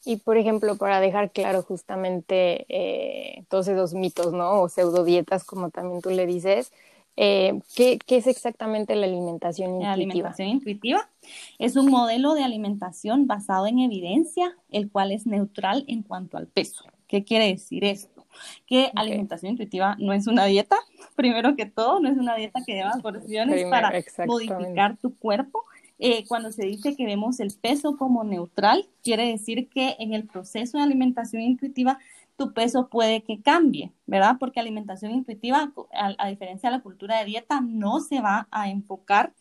Y 0.04 0.16
por 0.16 0.38
ejemplo, 0.38 0.76
para 0.76 1.00
dejar 1.00 1.30
claro 1.32 1.62
justamente 1.62 2.64
eh, 2.68 3.44
todos 3.48 3.68
esos 3.68 3.94
mitos, 3.94 4.32
¿no? 4.32 4.62
O 4.62 4.68
pseudodietas, 4.68 5.44
como 5.44 5.70
también 5.70 6.00
tú 6.00 6.10
le 6.10 6.26
dices, 6.26 6.72
eh, 7.20 7.58
¿qué, 7.74 7.98
es 8.06 8.28
exactamente 8.28 8.94
la 8.94 9.06
alimentación 9.06 9.70
intuitiva? 9.70 9.88
La 9.88 9.92
alimentación 9.92 10.48
intuitiva 10.48 11.10
es 11.58 11.74
un 11.74 11.90
modelo 11.90 12.34
de 12.34 12.44
alimentación 12.44 13.26
basado 13.26 13.66
en 13.66 13.80
evidencia, 13.80 14.56
el 14.70 14.88
cual 14.88 15.10
es 15.10 15.26
neutral 15.26 15.84
en 15.88 16.04
cuanto 16.04 16.36
al 16.36 16.46
peso. 16.46 16.84
¿Qué 17.08 17.24
quiere 17.24 17.48
decir 17.48 17.84
esto? 17.84 18.24
Que 18.66 18.92
alimentación 18.94 19.50
intuitiva 19.50 19.96
no 19.98 20.12
es 20.12 20.28
una 20.28 20.44
dieta, 20.44 20.76
primero 21.16 21.56
que 21.56 21.66
todo, 21.66 21.98
no 21.98 22.08
es 22.08 22.16
una 22.16 22.36
dieta 22.36 22.60
que 22.64 22.76
deba 22.76 22.92
porciones 23.02 23.64
para 23.64 23.92
modificar 24.24 24.96
tu 24.96 25.12
cuerpo. 25.16 25.64
Eh, 25.98 26.24
cuando 26.28 26.52
se 26.52 26.66
dice 26.66 26.94
que 26.94 27.04
vemos 27.04 27.40
el 27.40 27.52
peso 27.60 27.96
como 27.96 28.22
neutral, 28.22 28.86
quiere 29.02 29.26
decir 29.26 29.68
que 29.68 29.96
en 29.98 30.14
el 30.14 30.24
proceso 30.24 30.78
de 30.78 30.84
alimentación 30.84 31.42
intuitiva 31.42 31.98
tu 32.38 32.54
peso 32.54 32.88
puede 32.88 33.22
que 33.24 33.42
cambie, 33.42 33.92
¿verdad? 34.06 34.36
Porque 34.38 34.60
alimentación 34.60 35.10
intuitiva, 35.10 35.72
a, 35.92 36.28
diferencia 36.28 36.70
de 36.70 36.76
la 36.76 36.82
cultura 36.82 37.18
de 37.18 37.24
dieta, 37.24 37.60
no 37.60 37.98
se 38.00 38.20
va 38.20 38.46
a 38.52 38.70
enfocar 38.70 39.34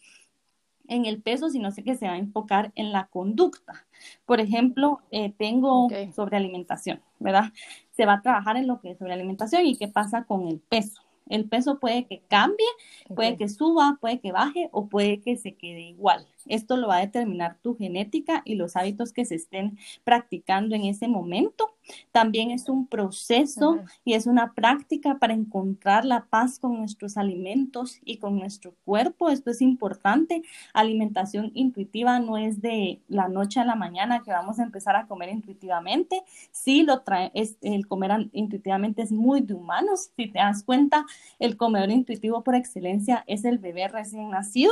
en 0.88 1.06
el 1.06 1.22
peso, 1.22 1.50
sino 1.50 1.70
que 1.72 1.96
se 1.96 2.08
va 2.08 2.14
a 2.14 2.18
enfocar 2.18 2.72
en 2.76 2.92
la 2.92 3.06
conducta. 3.08 3.86
Por 4.26 4.40
ejemplo, 4.40 5.02
eh, 5.12 5.32
tengo 5.38 5.88
sobre 6.16 6.38
alimentación, 6.38 7.02
¿verdad? 7.20 7.54
Se 7.92 8.06
va 8.06 8.14
a 8.14 8.22
trabajar 8.22 8.58
en 8.58 8.66
lo 8.66 8.82
que 8.82 8.92
es 8.92 8.98
sobre 8.98 9.14
alimentación 9.14 9.66
y 9.66 9.78
qué 9.78 9.88
pasa 9.88 10.24
con 10.24 10.48
el 10.48 10.60
peso. 10.60 11.04
El 11.30 11.48
peso 11.48 11.80
puede 11.80 12.08
que 12.08 12.24
cambie, 12.28 12.66
puede 13.14 13.38
que 13.38 13.48
suba, 13.48 13.98
puede 14.02 14.20
que 14.20 14.32
baje 14.32 14.70
o 14.72 14.88
puede 14.88 15.22
que 15.22 15.38
se 15.38 15.56
quede 15.56 15.82
igual. 15.82 16.26
Esto 16.50 16.78
lo 16.78 16.88
va 16.88 16.98
a 16.98 17.02
determinar 17.02 17.58
tu 17.62 17.76
genética 17.76 18.42
y 18.46 18.56
los 18.56 18.76
hábitos 18.76 19.14
que 19.14 19.26
se 19.26 19.36
estén 19.36 19.78
practicando 20.04 20.76
en 20.76 20.86
ese 20.86 21.08
momento. 21.08 21.74
También 22.12 22.52
es 22.52 22.68
un 22.70 22.88
proceso 22.88 23.80
y 24.04 24.14
es 24.14 24.28
una 24.28 24.54
práctica 24.54 25.20
para 25.20 25.34
encontrar 25.34 26.06
la 26.06 26.26
paz 26.26 26.60
con 26.60 26.78
nuestros 26.78 27.18
alimentos 27.18 28.00
y 28.04 28.18
con 28.18 28.38
nuestro 28.38 28.74
cuerpo. 28.84 29.30
Esto 29.30 29.52
es 29.52 29.62
importante. 29.62 30.42
Alimentación 30.74 31.52
intuitiva 31.54 32.20
no 32.20 32.38
es 32.38 32.62
de 32.62 33.00
la 33.08 33.30
noche 33.30 33.60
a 33.60 33.66
la 33.66 33.76
mañana 33.76 34.22
que 34.24 34.32
vamos 34.32 34.60
a 34.60 34.64
empezar 34.64 34.96
a 34.96 35.08
comer 35.08 35.30
intuitivamente. 35.30 36.24
Sí, 36.52 36.84
lo 36.84 37.02
trae, 37.02 37.32
es, 37.34 37.58
el 37.62 37.88
comer 37.88 38.30
intuitivamente 38.34 39.02
es 39.02 39.12
muy 39.12 39.42
de 39.42 39.54
humanos. 39.54 40.10
Si 40.16 40.28
te 40.28 40.40
das 40.40 40.64
cuenta, 40.64 41.06
el 41.40 41.58
comedor 41.58 41.92
intuitivo 41.92 42.44
por 42.44 42.56
excelencia 42.56 43.24
es 43.28 43.46
el 43.46 43.60
bebé 43.60 43.88
recién 43.88 44.30
nacido 44.30 44.72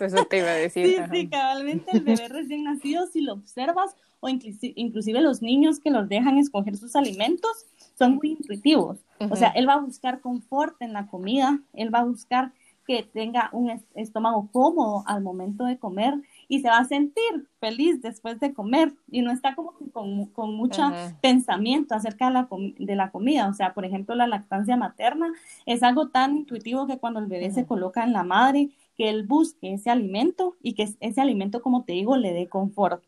eso 0.00 0.24
te 0.24 0.38
iba 0.38 0.48
a 0.48 0.54
decir. 0.54 0.86
Sí, 0.86 1.02
sí, 1.10 1.28
cabalmente 1.28 1.90
el 1.92 2.00
bebé 2.00 2.28
recién 2.28 2.64
nacido, 2.64 3.06
si 3.06 3.20
lo 3.20 3.34
observas, 3.34 3.94
o 4.20 4.28
inclusive, 4.28 5.20
los 5.20 5.42
niños 5.42 5.80
que 5.80 5.90
los 5.90 6.08
dejan 6.08 6.38
escoger 6.38 6.76
sus 6.76 6.96
alimentos, 6.96 7.66
son 7.98 8.16
muy 8.16 8.30
intuitivos. 8.30 8.98
O 9.18 9.36
sea, 9.36 9.50
él 9.50 9.68
va 9.68 9.74
a 9.74 9.80
buscar 9.80 10.20
confort 10.20 10.80
en 10.80 10.92
la 10.92 11.06
comida, 11.06 11.60
él 11.74 11.94
va 11.94 12.00
a 12.00 12.04
buscar 12.04 12.52
que 12.86 13.02
tenga 13.02 13.48
un 13.52 13.80
estómago 13.94 14.48
cómodo 14.52 15.04
al 15.06 15.22
momento 15.22 15.64
de 15.64 15.78
comer 15.78 16.14
y 16.48 16.60
se 16.60 16.68
va 16.68 16.78
a 16.78 16.84
sentir 16.84 17.48
feliz 17.58 18.02
después 18.02 18.38
de 18.40 18.52
comer 18.52 18.92
y 19.10 19.22
no 19.22 19.32
está 19.32 19.54
como 19.54 19.72
con, 19.92 20.26
con 20.26 20.54
mucho 20.54 20.82
pensamiento 21.20 21.94
acerca 21.94 22.26
de 22.26 22.32
la, 22.32 22.48
de 22.78 22.96
la 22.96 23.10
comida. 23.10 23.48
O 23.48 23.54
sea, 23.54 23.72
por 23.72 23.84
ejemplo, 23.84 24.14
la 24.14 24.26
lactancia 24.26 24.76
materna 24.76 25.32
es 25.64 25.82
algo 25.82 26.08
tan 26.08 26.36
intuitivo 26.36 26.86
que 26.86 26.98
cuando 26.98 27.20
el 27.20 27.26
bebé 27.26 27.50
se 27.50 27.66
coloca 27.66 28.04
en 28.04 28.12
la 28.12 28.22
madre, 28.22 28.68
que 28.96 29.08
él 29.08 29.26
busque 29.26 29.74
ese 29.74 29.90
alimento 29.90 30.56
y 30.62 30.74
que 30.74 30.88
ese 31.00 31.20
alimento, 31.20 31.62
como 31.62 31.84
te 31.84 31.92
digo, 31.92 32.16
le 32.16 32.32
dé 32.32 32.48
confort. 32.48 33.02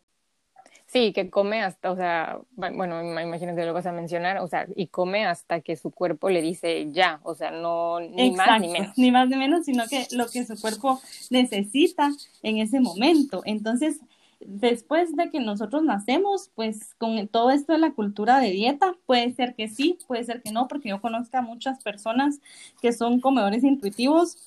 Sí, 0.87 1.13
que 1.13 1.31
come 1.31 1.63
hasta, 1.63 1.91
o 1.91 1.97
sea, 1.97 2.39
bueno, 2.53 3.03
imagínate 3.21 3.67
lo 3.67 3.73
vas 3.73 3.87
a 3.87 3.93
mencionar, 3.93 4.39
o 4.39 4.47
sea, 4.47 4.67
y 4.77 4.87
come 4.87 5.27
hasta 5.27 5.61
que 5.61 5.75
su 5.75 5.91
cuerpo 5.91 6.31
le 6.31 6.41
dice 6.41 6.93
ya, 6.93 7.21
o 7.25 7.35
sea, 7.35 7.51
no, 7.51 7.99
ni 7.99 8.31
más 8.31 8.61
ni 8.61 8.69
menos. 8.69 8.97
Ni 8.97 9.11
más 9.11 9.29
ni 9.29 9.37
menos, 9.37 9.65
sino 9.65 9.85
que 9.89 10.07
lo 10.13 10.29
que 10.29 10.45
su 10.45 10.59
cuerpo 10.61 11.01
necesita 11.31 12.13
en 12.43 12.59
ese 12.59 12.79
momento. 12.79 13.43
Entonces, 13.45 13.99
después 14.39 15.17
de 15.17 15.29
que 15.31 15.41
nosotros 15.41 15.83
nacemos, 15.83 16.53
pues 16.55 16.95
con 16.95 17.27
todo 17.29 17.51
esto 17.51 17.73
de 17.73 17.81
la 17.81 17.93
cultura 17.93 18.39
de 18.39 18.51
dieta, 18.51 18.95
puede 19.07 19.33
ser 19.33 19.57
que 19.57 19.69
sí, 19.69 19.99
puede 20.07 20.23
ser 20.23 20.41
que 20.41 20.53
no, 20.53 20.69
porque 20.69 20.91
yo 20.91 21.01
conozco 21.01 21.37
a 21.37 21.43
muchas 21.43 21.83
personas 21.83 22.39
que 22.81 22.93
son 22.93 23.21
comedores 23.21 23.65
intuitivos 23.65 24.39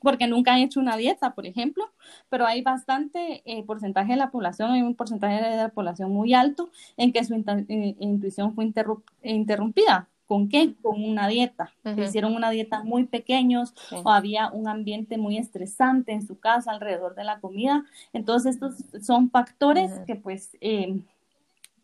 porque 0.00 0.26
nunca 0.26 0.54
han 0.54 0.60
hecho 0.60 0.80
una 0.80 0.96
dieta, 0.96 1.34
por 1.34 1.46
ejemplo, 1.46 1.84
pero 2.28 2.46
hay 2.46 2.62
bastante 2.62 3.42
eh, 3.46 3.64
porcentaje 3.64 4.12
de 4.12 4.18
la 4.18 4.30
población, 4.30 4.70
hay 4.70 4.82
un 4.82 4.94
porcentaje 4.94 5.42
de 5.42 5.56
la 5.56 5.68
población 5.70 6.12
muy 6.12 6.34
alto 6.34 6.70
en 6.96 7.12
que 7.12 7.24
su 7.24 7.34
eh, 7.34 7.96
intuición 7.98 8.54
fue 8.54 8.70
interrumpida. 9.22 10.08
¿Con 10.26 10.48
qué? 10.48 10.74
Con 10.80 11.04
una 11.04 11.28
dieta. 11.28 11.74
Hicieron 11.98 12.34
una 12.34 12.48
dieta 12.48 12.82
muy 12.82 13.04
pequeños 13.04 13.74
o 13.92 14.10
había 14.10 14.48
un 14.48 14.68
ambiente 14.68 15.18
muy 15.18 15.36
estresante 15.36 16.12
en 16.12 16.26
su 16.26 16.38
casa 16.38 16.70
alrededor 16.70 17.14
de 17.14 17.24
la 17.24 17.40
comida. 17.40 17.84
Entonces, 18.14 18.54
estos 18.54 18.76
son 19.04 19.30
factores 19.30 19.92
que 20.06 20.16
pues 20.16 20.56
eh, 20.62 20.98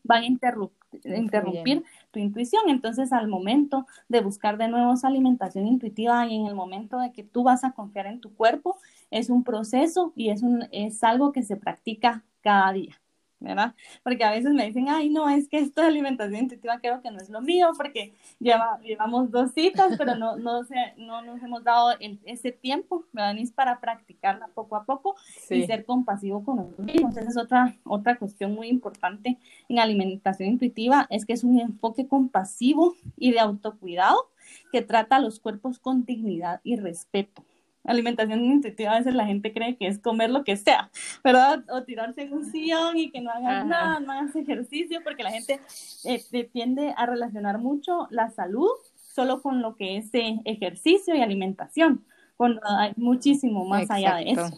van 0.03 0.23
a 0.23 0.27
interrumpir 0.27 1.85
tu 2.11 2.19
intuición. 2.19 2.63
Entonces, 2.69 3.13
al 3.13 3.29
momento 3.29 3.87
de 4.09 4.21
buscar 4.21 4.59
de 4.59 4.69
nuevo 4.69 4.95
esa 4.95 5.09
alimentación 5.09 5.67
intuitiva 5.67 6.27
y 6.27 6.37
en 6.37 6.47
el 6.47 6.55
momento 6.55 6.99
de 6.99 7.13
que 7.13 7.23
tú 7.25 7.43
vas 7.43 7.65
a 7.65 7.73
confiar 7.73 8.07
en 8.07 8.21
tu 8.21 8.35
cuerpo, 8.35 8.79
es 9.11 9.31
un 9.31 9.45
proceso 9.45 10.13
y 10.17 10.31
es, 10.31 10.43
un, 10.43 10.67
es 10.73 11.03
algo 11.05 11.33
que 11.33 11.43
se 11.43 11.57
practica 11.57 12.25
cada 12.43 12.73
día. 12.73 13.01
¿Verdad? 13.41 13.75
Porque 14.03 14.23
a 14.23 14.31
veces 14.31 14.53
me 14.53 14.67
dicen, 14.67 14.89
ay, 14.89 15.09
no, 15.09 15.29
es 15.29 15.49
que 15.49 15.59
esto 15.59 15.81
de 15.81 15.89
alimentación 15.89 16.43
intuitiva 16.43 16.79
creo 16.79 17.01
que 17.01 17.11
no 17.11 17.19
es 17.19 17.31
lo 17.31 17.41
mío, 17.41 17.71
porque 17.77 18.13
lleva, 18.39 18.79
llevamos 18.83 19.31
dos 19.31 19.53
citas, 19.53 19.95
pero 19.97 20.15
no, 20.15 20.37
no, 20.37 20.61
no 20.99 21.23
nos 21.23 21.43
hemos 21.43 21.65
dado 21.65 21.97
ese 22.25 22.53
tiempo, 22.53 23.05
¿verdad? 23.13 23.35
Ni 23.35 23.47
para 23.47 23.81
practicarla 23.81 24.49
poco 24.49 24.77
a 24.77 24.85
poco 24.85 25.17
y 25.49 25.65
ser 25.65 25.85
compasivo 25.85 26.45
con 26.45 26.57
nosotros 26.57 26.87
mismos. 26.87 27.17
Esa 27.17 27.31
es 27.31 27.37
otra, 27.37 27.75
otra 27.85 28.17
cuestión 28.17 28.55
muy 28.55 28.69
importante 28.69 29.39
en 29.69 29.79
alimentación 29.79 30.51
intuitiva, 30.51 31.07
es 31.11 31.25
que 31.25 31.33
es 31.33 31.43
un 31.43 31.59
enfoque 31.59 32.07
compasivo 32.07 32.95
y 33.17 33.33
de 33.33 33.41
autocuidado 33.41 34.31
que 34.73 34.83
trata 34.83 35.17
a 35.17 35.21
los 35.21 35.41
cuerpos 35.41 35.79
con 35.79 36.05
dignidad 36.05 36.61
y 36.63 36.77
respeto 36.77 37.45
alimentación 37.91 38.45
intuitiva, 38.45 38.93
a 38.93 38.99
veces 38.99 39.15
la 39.15 39.27
gente 39.27 39.53
cree 39.53 39.77
que 39.77 39.87
es 39.87 39.99
comer 39.99 40.31
lo 40.31 40.45
que 40.45 40.57
sea, 40.57 40.91
¿verdad? 41.25 41.65
O 41.71 41.83
tirarse 41.83 42.23
en 42.23 42.33
un 42.33 42.51
sillón 42.51 42.97
y 42.99 43.11
que 43.11 43.21
no 43.21 43.31
hagas 43.31 43.67
nada, 43.67 44.01
no 44.01 44.13
hagas 44.13 44.35
ejercicio, 44.37 45.01
porque 45.03 45.23
la 45.23 45.31
gente 45.31 45.61
eh, 46.05 46.49
tiende 46.53 46.95
a 46.97 47.07
relacionar 47.07 47.59
mucho 47.59 48.07
la 48.11 48.31
salud 48.31 48.71
solo 48.95 49.43
con 49.43 49.61
lo 49.61 49.77
que 49.77 49.97
es 49.97 50.15
eh, 50.15 50.41
ejercicio 50.45 51.15
y 51.15 51.21
alimentación, 51.21 52.05
cuando 52.37 52.61
hay 52.65 52.93
muchísimo 52.97 53.65
más 53.65 53.91
allá 53.91 54.17
de 54.17 54.31
eso. 54.31 54.51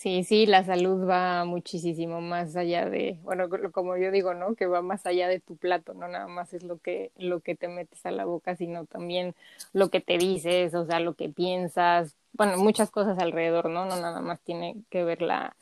Sí, 0.00 0.24
sí, 0.24 0.46
la 0.46 0.64
salud 0.64 1.06
va 1.06 1.44
muchísimo 1.44 2.22
más 2.22 2.56
allá 2.56 2.88
de, 2.88 3.18
bueno, 3.22 3.50
como 3.70 3.98
yo 3.98 4.10
digo, 4.10 4.32
¿no? 4.32 4.54
Que 4.54 4.64
va 4.64 4.80
más 4.80 5.04
allá 5.04 5.28
de 5.28 5.40
tu 5.40 5.56
plato, 5.58 5.92
no 5.92 6.08
nada 6.08 6.26
más 6.26 6.54
es 6.54 6.62
lo 6.62 6.78
que 6.78 7.10
lo 7.18 7.40
que 7.40 7.54
te 7.54 7.68
metes 7.68 8.06
a 8.06 8.10
la 8.10 8.24
boca, 8.24 8.56
sino 8.56 8.86
también 8.86 9.34
lo 9.74 9.90
que 9.90 10.00
te 10.00 10.16
dices, 10.16 10.74
o 10.74 10.86
sea, 10.86 11.00
lo 11.00 11.12
que 11.12 11.28
piensas, 11.28 12.16
bueno, 12.32 12.56
muchas 12.58 12.90
cosas 12.90 13.18
alrededor, 13.18 13.70
¿no? 13.70 13.84
No 13.84 13.96
nada 13.96 14.20
más 14.20 14.40
tiene 14.40 14.76
que 14.90 15.04
ver 15.04 15.22
la 15.22 15.56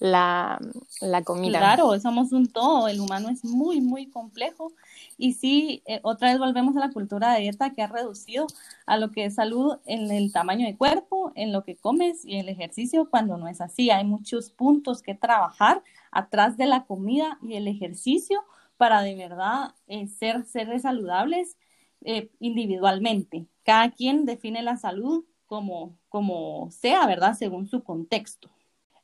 la, 0.00 0.58
la 1.00 1.22
comida. 1.22 1.58
Claro, 1.58 1.98
somos 2.00 2.32
un 2.32 2.52
todo, 2.52 2.88
el 2.88 3.00
humano 3.00 3.28
es 3.30 3.44
muy, 3.44 3.80
muy 3.80 4.10
complejo. 4.10 4.72
Y 5.16 5.34
sí, 5.34 5.82
eh, 5.86 6.00
otra 6.02 6.30
vez 6.30 6.38
volvemos 6.38 6.76
a 6.76 6.80
la 6.80 6.90
cultura 6.90 7.32
de 7.32 7.40
dieta 7.42 7.70
que 7.70 7.82
ha 7.82 7.86
reducido 7.86 8.46
a 8.86 8.96
lo 8.96 9.10
que 9.10 9.26
es 9.26 9.36
salud 9.36 9.78
en 9.86 10.10
el 10.10 10.32
tamaño 10.32 10.66
de 10.66 10.76
cuerpo, 10.76 11.32
en 11.36 11.52
lo 11.52 11.62
que 11.64 11.76
comes 11.76 12.24
y 12.24 12.38
el 12.38 12.48
ejercicio, 12.48 13.08
cuando 13.08 13.36
no 13.36 13.48
es 13.48 13.60
así. 13.60 13.90
Hay 13.90 14.04
muchos 14.04 14.50
puntos 14.50 15.00
que 15.02 15.14
trabajar 15.14 15.82
atrás 16.10 16.56
de 16.56 16.66
la 16.66 16.84
comida 16.84 17.38
y 17.42 17.54
el 17.54 17.68
ejercicio 17.68 18.42
para 18.76 19.00
de 19.02 19.14
verdad 19.14 19.74
eh, 19.86 20.08
ser 20.08 20.44
seres 20.44 20.82
saludables 20.82 21.56
eh, 22.04 22.30
individualmente. 22.40 23.46
Cada 23.64 23.90
quien 23.90 24.24
define 24.26 24.62
la 24.62 24.76
salud 24.76 25.24
como, 25.54 25.96
como 26.08 26.68
sea, 26.72 27.06
¿verdad? 27.06 27.34
Según 27.34 27.66
su 27.68 27.84
contexto. 27.84 28.50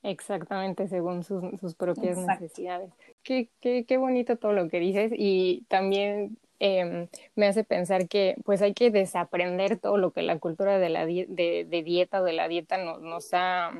Exactamente, 0.02 0.88
según 0.88 1.22
sus, 1.22 1.60
sus 1.60 1.74
propias 1.74 2.18
necesidades. 2.18 2.90
Qué, 3.22 3.50
qué, 3.60 3.84
qué 3.84 3.96
bonito 3.98 4.36
todo 4.36 4.52
lo 4.52 4.68
que 4.68 4.80
dices 4.80 5.12
y 5.14 5.64
también 5.68 6.38
eh, 6.58 7.08
me 7.36 7.46
hace 7.46 7.62
pensar 7.62 8.08
que 8.08 8.34
pues 8.44 8.62
hay 8.62 8.74
que 8.74 8.90
desaprender 8.90 9.78
todo 9.78 9.96
lo 9.96 10.10
que 10.12 10.22
la 10.22 10.40
cultura 10.40 10.78
de 10.78 10.88
la 10.88 11.06
de, 11.06 11.26
de 11.68 11.82
dieta 11.84 12.20
o 12.20 12.24
de 12.24 12.32
la 12.32 12.48
dieta 12.48 12.78
nos, 12.78 13.00
nos 13.00 13.28
ha 13.32 13.70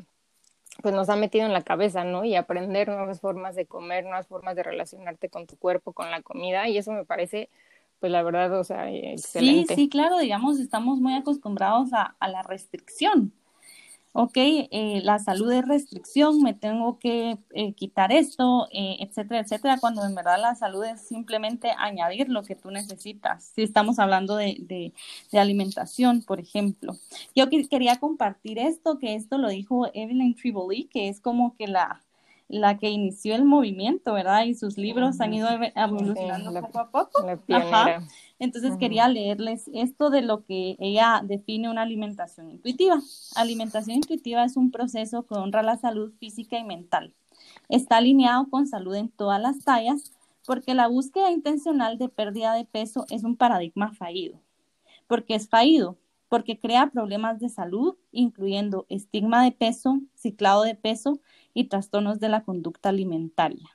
pues 0.83 0.95
nos 0.95 1.09
ha 1.09 1.17
metido 1.17 1.47
en 1.47 1.53
la 1.53 1.63
cabeza, 1.63 2.05
¿no? 2.05 2.25
Y 2.25 2.35
aprender 2.37 2.89
nuevas 2.89 3.21
formas 3.21 3.55
de 3.55 3.67
comer, 3.67 4.05
nuevas 4.05 4.29
formas 4.29 4.57
de 4.57 4.63
relacionarte 4.63 5.29
con 5.29 5.47
tu 5.47 5.57
cuerpo, 5.57 5.93
con 5.93 6.11
la 6.11 6.23
comida, 6.23 6.69
y 6.69 6.79
eso 6.79 6.93
me 6.93 7.05
parece, 7.05 7.51
pues 8.01 8.11
la 8.11 8.23
verdad, 8.23 8.59
o 8.59 8.65
sea, 8.65 8.91
excelente. 8.91 9.75
Sí, 9.75 9.83
sí, 9.83 9.89
claro, 9.89 10.19
digamos, 10.19 10.59
estamos 10.59 11.01
muy 11.01 11.15
acostumbrados 11.15 11.93
a, 11.93 12.17
a 12.19 12.29
la 12.29 12.43
restricción, 12.43 13.33
ok, 14.13 14.33
eh, 14.37 15.01
la 15.05 15.19
salud 15.19 15.53
es 15.53 15.67
restricción, 15.67 16.43
me 16.43 16.55
tengo 16.55 16.99
que 16.99 17.39
eh, 17.55 17.73
quitar 17.75 18.13
esto, 18.13 18.67
eh, 18.73 18.97
etcétera, 19.01 19.41
etcétera, 19.41 19.79
cuando 19.79 20.05
en 20.05 20.15
verdad 20.15 20.41
la 20.41 20.55
salud 20.55 20.85
es 20.85 21.07
simplemente 21.07 21.71
añadir 21.79 22.29
lo 22.29 22.43
que 22.43 22.57
tú 22.57 22.71
necesitas. 22.71 23.45
Si 23.55 23.63
estamos 23.63 23.99
hablando 23.99 24.37
de, 24.37 24.57
de, 24.61 24.93
de 25.31 25.39
alimentación, 25.39 26.23
por 26.23 26.41
ejemplo. 26.41 26.97
Yo 27.35 27.49
quería 27.49 27.97
compartir 28.01 28.59
esto, 28.59 28.99
que 28.99 29.15
esto 29.15 29.39
lo 29.39 29.49
dijo 29.49 29.87
Evelyn 29.95 30.35
Triboli, 30.35 30.85
que 30.87 31.09
es 31.09 31.21
como 31.21 31.55
que 31.57 31.69
la, 31.69 32.03
la 32.51 32.79
que 32.79 32.91
inició 32.91 33.37
el 33.37 33.45
movimiento, 33.45 34.13
¿verdad? 34.13 34.45
Y 34.45 34.55
sus 34.55 34.77
libros 34.77 35.21
han 35.21 35.35
ido 35.35 35.49
evolucionando 35.77 36.53
poco 36.61 36.79
a 36.81 36.91
poco. 36.91 37.27
Ajá. 37.49 38.03
Entonces 38.41 38.77
quería 38.77 39.07
leerles 39.07 39.71
esto 39.73 40.11
de 40.11 40.23
lo 40.23 40.45
que 40.45 40.77
ella 40.81 41.23
define 41.25 41.71
una 41.71 41.83
alimentación 41.83 42.51
intuitiva. 42.51 43.01
Alimentación 43.37 43.97
intuitiva 43.97 44.45
es 44.45 44.57
un 44.57 44.71
proceso 44.73 45.27
que 45.27 45.35
honra 45.35 45.63
la 45.63 45.77
salud 45.77 46.13
física 46.19 46.59
y 46.59 46.65
mental. 46.65 47.15
Está 47.69 47.99
alineado 47.99 48.49
con 48.51 48.67
salud 48.67 48.97
en 48.97 49.11
todas 49.11 49.41
las 49.41 49.61
tallas 49.65 50.13
porque 50.45 50.75
la 50.75 50.89
búsqueda 50.89 51.31
intencional 51.31 51.99
de 51.99 52.09
pérdida 52.09 52.55
de 52.55 52.65
peso 52.65 53.07
es 53.11 53.23
un 53.23 53.37
paradigma 53.37 53.93
fallido. 53.93 54.41
Porque 55.07 55.35
es 55.37 55.49
fallido, 55.49 55.99
porque 56.29 56.59
crea 56.59 56.91
problemas 56.91 57.39
de 57.39 57.49
salud, 57.49 57.97
incluyendo 58.11 58.87
estigma 58.89 59.45
de 59.45 59.53
peso, 59.53 60.01
ciclado 60.15 60.63
de 60.63 60.75
peso, 60.75 61.21
y 61.55 61.65
trastornos 61.65 62.21
de 62.21 62.29
la 62.29 62.45
conducta 62.45 62.89
alimentaria. 62.89 63.69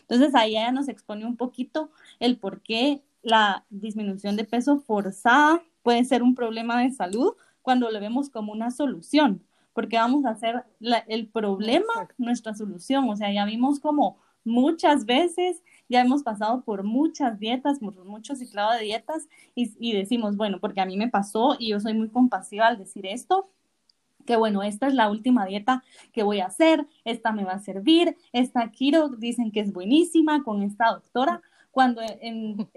Entonces 0.00 0.34
ahí 0.34 0.52
ella 0.56 0.72
nos 0.72 0.88
expone 0.88 1.26
un 1.26 1.36
poquito 1.36 1.90
el 2.18 2.38
por 2.38 2.62
qué 2.62 3.02
la 3.22 3.64
disminución 3.70 4.36
de 4.36 4.44
peso 4.44 4.78
forzada 4.78 5.62
puede 5.82 6.04
ser 6.04 6.22
un 6.22 6.34
problema 6.34 6.80
de 6.82 6.90
salud 6.90 7.34
cuando 7.62 7.90
lo 7.90 8.00
vemos 8.00 8.30
como 8.30 8.52
una 8.52 8.70
solución, 8.70 9.42
porque 9.72 9.96
vamos 9.96 10.24
a 10.24 10.30
hacer 10.30 10.64
el 11.08 11.28
problema 11.28 12.08
nuestra 12.16 12.54
solución. 12.54 13.08
O 13.08 13.16
sea, 13.16 13.32
ya 13.32 13.44
vimos 13.44 13.80
como 13.80 14.18
muchas 14.44 15.04
veces, 15.04 15.62
ya 15.88 16.00
hemos 16.00 16.22
pasado 16.22 16.62
por 16.62 16.84
muchas 16.84 17.40
dietas, 17.40 17.80
por 17.80 18.04
muchos 18.04 18.38
ciclados 18.38 18.78
de 18.78 18.84
dietas 18.84 19.28
y, 19.54 19.72
y 19.80 19.92
decimos, 19.92 20.36
bueno, 20.36 20.60
porque 20.60 20.80
a 20.80 20.86
mí 20.86 20.96
me 20.96 21.08
pasó 21.08 21.56
y 21.58 21.70
yo 21.70 21.80
soy 21.80 21.94
muy 21.94 22.08
compasiva 22.08 22.68
al 22.68 22.78
decir 22.78 23.06
esto, 23.06 23.50
que 24.26 24.36
bueno, 24.36 24.62
esta 24.62 24.86
es 24.86 24.94
la 24.94 25.08
última 25.10 25.46
dieta 25.46 25.82
que 26.12 26.22
voy 26.22 26.40
a 26.40 26.46
hacer, 26.46 26.86
esta 27.04 27.32
me 27.32 27.44
va 27.44 27.52
a 27.52 27.58
servir, 27.60 28.16
esta 28.32 28.70
Kiro 28.70 29.08
dicen 29.08 29.50
que 29.52 29.60
es 29.60 29.72
buenísima 29.72 30.42
con 30.42 30.62
esta 30.62 30.90
doctora, 30.90 31.40
cuando 31.70 32.02
en, 32.20 32.68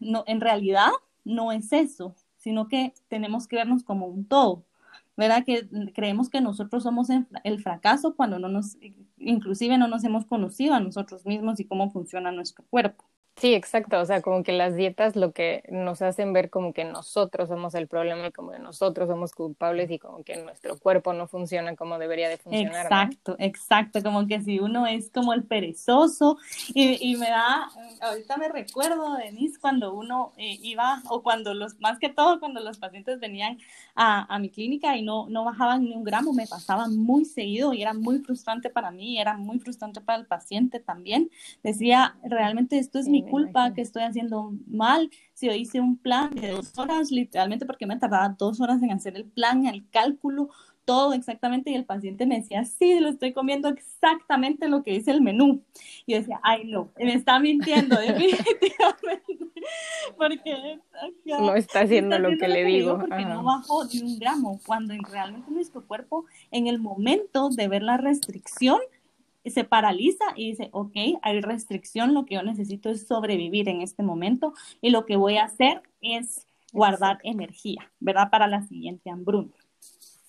no, 0.00 0.24
en 0.26 0.40
realidad 0.40 0.90
no 1.24 1.52
es 1.52 1.72
eso, 1.72 2.14
sino 2.36 2.68
que 2.68 2.94
tenemos 3.08 3.46
que 3.46 3.56
vernos 3.56 3.82
como 3.82 4.06
un 4.06 4.24
todo. 4.24 4.64
¿Verdad? 5.18 5.44
Que 5.46 5.66
creemos 5.94 6.28
que 6.28 6.42
nosotros 6.42 6.82
somos 6.82 7.08
el 7.10 7.62
fracaso 7.62 8.14
cuando 8.14 8.38
no 8.38 8.48
nos, 8.48 8.76
inclusive 9.16 9.78
no 9.78 9.88
nos 9.88 10.04
hemos 10.04 10.26
conocido 10.26 10.74
a 10.74 10.80
nosotros 10.80 11.24
mismos 11.24 11.58
y 11.58 11.64
cómo 11.64 11.90
funciona 11.90 12.30
nuestro 12.32 12.66
cuerpo. 12.68 13.06
Sí, 13.38 13.52
exacto. 13.52 14.00
O 14.00 14.04
sea, 14.06 14.22
como 14.22 14.42
que 14.42 14.52
las 14.52 14.74
dietas 14.76 15.14
lo 15.14 15.32
que 15.32 15.62
nos 15.68 16.00
hacen 16.00 16.32
ver 16.32 16.48
como 16.48 16.72
que 16.72 16.84
nosotros 16.84 17.50
somos 17.50 17.74
el 17.74 17.86
problema 17.86 18.28
y 18.28 18.32
como 18.32 18.50
que 18.50 18.58
nosotros 18.58 19.10
somos 19.10 19.32
culpables 19.32 19.90
y 19.90 19.98
como 19.98 20.24
que 20.24 20.42
nuestro 20.42 20.78
cuerpo 20.78 21.12
no 21.12 21.28
funciona 21.28 21.76
como 21.76 21.98
debería 21.98 22.30
de 22.30 22.38
funcionar. 22.38 22.86
Exacto, 22.86 23.36
exacto. 23.38 24.02
Como 24.02 24.26
que 24.26 24.40
si 24.40 24.58
uno 24.58 24.86
es 24.86 25.10
como 25.10 25.34
el 25.34 25.44
perezoso 25.44 26.38
y, 26.68 27.10
y 27.10 27.16
me 27.16 27.28
da, 27.28 27.68
ahorita 28.00 28.38
me 28.38 28.48
recuerdo, 28.48 29.16
Denise, 29.16 29.58
cuando 29.60 29.92
uno 29.92 30.32
eh, 30.38 30.58
iba 30.62 31.02
o 31.10 31.22
cuando 31.22 31.52
los, 31.52 31.78
más 31.78 31.98
que 31.98 32.08
todo 32.08 32.40
cuando 32.40 32.60
los 32.60 32.78
pacientes 32.78 33.20
venían 33.20 33.58
a, 33.94 34.34
a 34.34 34.38
mi 34.38 34.48
clínica 34.48 34.96
y 34.96 35.02
no, 35.02 35.28
no 35.28 35.44
bajaban 35.44 35.84
ni 35.84 35.92
un 35.92 36.04
gramo, 36.04 36.32
me 36.32 36.46
pasaba 36.46 36.88
muy 36.88 37.26
seguido 37.26 37.74
y 37.74 37.82
era 37.82 37.92
muy 37.92 38.20
frustrante 38.20 38.70
para 38.70 38.90
mí, 38.90 39.20
era 39.20 39.36
muy 39.36 39.58
frustrante 39.58 40.00
para 40.00 40.20
el 40.20 40.26
paciente 40.26 40.80
también. 40.80 41.30
Decía, 41.62 42.16
realmente 42.24 42.78
esto 42.78 42.98
es 42.98 43.08
mi 43.08 43.25
culpa, 43.28 43.72
que 43.74 43.82
estoy 43.82 44.02
haciendo 44.02 44.52
mal. 44.66 45.10
Si 45.34 45.46
yo 45.46 45.52
hice 45.52 45.80
un 45.80 45.96
plan 45.96 46.30
de 46.34 46.50
dos 46.50 46.76
horas, 46.78 47.10
literalmente 47.10 47.66
porque 47.66 47.86
me 47.86 47.96
tardaba 47.96 48.28
dos 48.30 48.60
horas 48.60 48.82
en 48.82 48.92
hacer 48.92 49.16
el 49.16 49.24
plan, 49.24 49.66
el 49.66 49.88
cálculo, 49.90 50.50
todo 50.86 51.12
exactamente, 51.12 51.70
y 51.70 51.74
el 51.74 51.84
paciente 51.84 52.24
me 52.26 52.36
decía, 52.40 52.64
sí, 52.64 52.98
lo 53.00 53.08
estoy 53.08 53.32
comiendo 53.32 53.68
exactamente 53.68 54.68
lo 54.68 54.82
que 54.82 54.92
dice 54.92 55.10
el 55.10 55.20
menú. 55.20 55.62
Y 56.06 56.12
yo 56.12 56.18
decía, 56.18 56.40
ay, 56.42 56.64
no, 56.64 56.88
me 56.96 57.12
está 57.12 57.38
mintiendo, 57.40 57.96
definitivamente, 58.00 59.46
porque 60.16 60.78
no 61.26 61.54
está 61.54 61.80
haciendo, 61.80 62.18
lo, 62.18 62.38
que 62.38 62.48
le 62.48 62.64
digo. 62.64 62.98
Porque 62.98 63.24
no 63.24 63.42
bajó 63.42 63.84
ni 63.84 64.00
un 64.00 64.18
gramo, 64.18 64.60
cuando 64.64 64.94
realmente 65.10 65.50
nuestro 65.50 65.84
cuerpo, 65.84 66.24
en 66.52 66.68
el 66.68 66.78
momento 66.78 67.50
de 67.50 67.68
ver 67.68 67.82
la 67.82 67.96
restricción, 67.96 68.78
se 69.50 69.64
paraliza 69.64 70.24
y 70.34 70.50
dice, 70.50 70.68
ok, 70.72 70.96
hay 71.22 71.40
restricción, 71.40 72.14
lo 72.14 72.24
que 72.24 72.34
yo 72.34 72.42
necesito 72.42 72.90
es 72.90 73.06
sobrevivir 73.06 73.68
en 73.68 73.82
este 73.82 74.02
momento 74.02 74.54
y 74.80 74.90
lo 74.90 75.06
que 75.06 75.16
voy 75.16 75.36
a 75.36 75.44
hacer 75.44 75.82
es 76.00 76.46
guardar 76.72 77.18
energía, 77.22 77.90
¿verdad? 78.00 78.30
Para 78.30 78.46
la 78.46 78.62
siguiente 78.62 79.10
hambruna. 79.10 79.52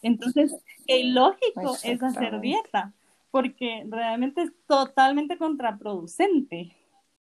Entonces, 0.01 0.55
qué 0.85 1.03
lógico 1.03 1.75
es 1.83 2.01
hacer 2.01 2.39
dieta, 2.39 2.93
porque 3.31 3.85
realmente 3.89 4.43
es 4.43 4.51
totalmente 4.67 5.37
contraproducente. 5.37 6.75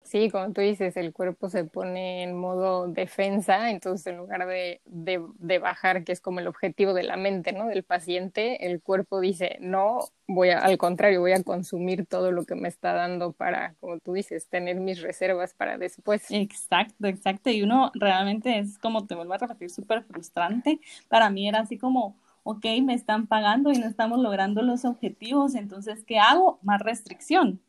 Sí, 0.07 0.31
como 0.31 0.53
tú 0.53 0.61
dices, 0.61 0.97
el 0.97 1.13
cuerpo 1.13 1.49
se 1.49 1.65
pone 1.65 2.23
en 2.23 2.37
modo 2.39 2.87
defensa, 2.87 3.71
entonces 3.71 4.07
en 4.07 4.19
lugar 4.19 4.47
de, 4.47 4.81
de, 4.85 5.59
bajar, 5.59 6.05
que 6.05 6.13
es 6.13 6.21
como 6.21 6.39
el 6.39 6.47
objetivo 6.47 6.95
de 6.95 7.03
la 7.03 7.17
mente, 7.17 7.53
¿no? 7.53 7.67
Del 7.67 7.83
paciente, 7.83 8.67
el 8.67 8.81
cuerpo 8.81 9.19
dice, 9.19 9.59
no, 9.61 9.99
voy 10.29 10.51
a, 10.51 10.61
al 10.61 10.79
contrario, 10.79 11.21
voy 11.21 11.33
a 11.33 11.43
consumir 11.43 12.07
todo 12.07 12.31
lo 12.31 12.45
que 12.45 12.55
me 12.55 12.69
está 12.69 12.93
dando 12.93 13.33
para, 13.33 13.75
como 13.81 13.99
tú 13.99 14.13
dices, 14.13 14.49
tener 14.49 14.77
mis 14.77 15.03
reservas 15.03 15.55
para 15.55 15.77
después. 15.77 16.31
Exacto, 16.31 17.09
exacto. 17.09 17.51
Y 17.51 17.65
uno 17.65 17.91
realmente 17.95 18.61
es, 18.61 18.79
como 18.79 19.07
te 19.09 19.17
vuelvo 19.17 19.35
a 19.35 19.39
repetir, 19.39 19.71
súper 19.71 20.05
frustrante. 20.05 20.79
Para 21.09 21.31
mí 21.31 21.49
era 21.49 21.61
así 21.61 21.79
como, 21.79 22.17
ok, 22.45 22.65
me 22.85 22.95
están 22.95 23.27
pagando 23.27 23.73
y 23.73 23.79
no 23.79 23.89
estamos 23.89 24.21
logrando 24.21 24.63
los 24.63 24.85
objetivos, 24.85 25.57
entonces, 25.57 26.05
¿qué 26.05 26.21
hago? 26.21 26.61
Más 26.63 26.81
restricción 26.81 27.61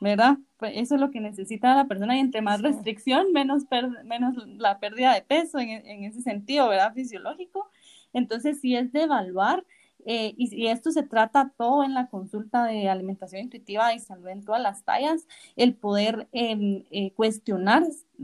¿verdad? 0.00 0.38
Pues 0.58 0.72
eso 0.76 0.94
es 0.94 1.00
lo 1.00 1.10
que 1.10 1.20
necesita 1.20 1.74
la 1.74 1.86
persona 1.86 2.16
y 2.16 2.20
entre 2.20 2.42
más 2.42 2.62
restricción, 2.62 3.32
menos, 3.32 3.64
menos 4.04 4.36
la 4.46 4.78
pérdida 4.78 5.14
de 5.14 5.22
peso 5.22 5.58
en, 5.58 5.70
en, 5.70 6.04
ese 6.04 6.22
sentido, 6.22 6.68
¿verdad? 6.68 6.94
Fisiológico. 6.94 7.70
Entonces, 8.12 8.60
sí 8.60 8.76
es 8.76 8.92
de 8.92 9.02
evaluar 9.02 9.64
eh, 10.08 10.34
y, 10.36 10.68
esto 10.68 10.92
se 10.92 11.02
trata 11.02 11.52
todo 11.58 11.82
en 11.82 11.92
la 11.92 12.06
consulta 12.06 12.64
de 12.64 12.88
alimentación 12.88 13.42
intuitiva 13.42 13.92
y 13.92 13.98
salud 13.98 14.28
en 14.28 14.44
todas 14.44 14.62
las 14.62 14.84
tallas, 14.84 15.26
el 15.56 15.74
poder 15.74 16.28
em, 16.30 16.84
eh, 16.92 17.10
cuestionar, 17.10 17.82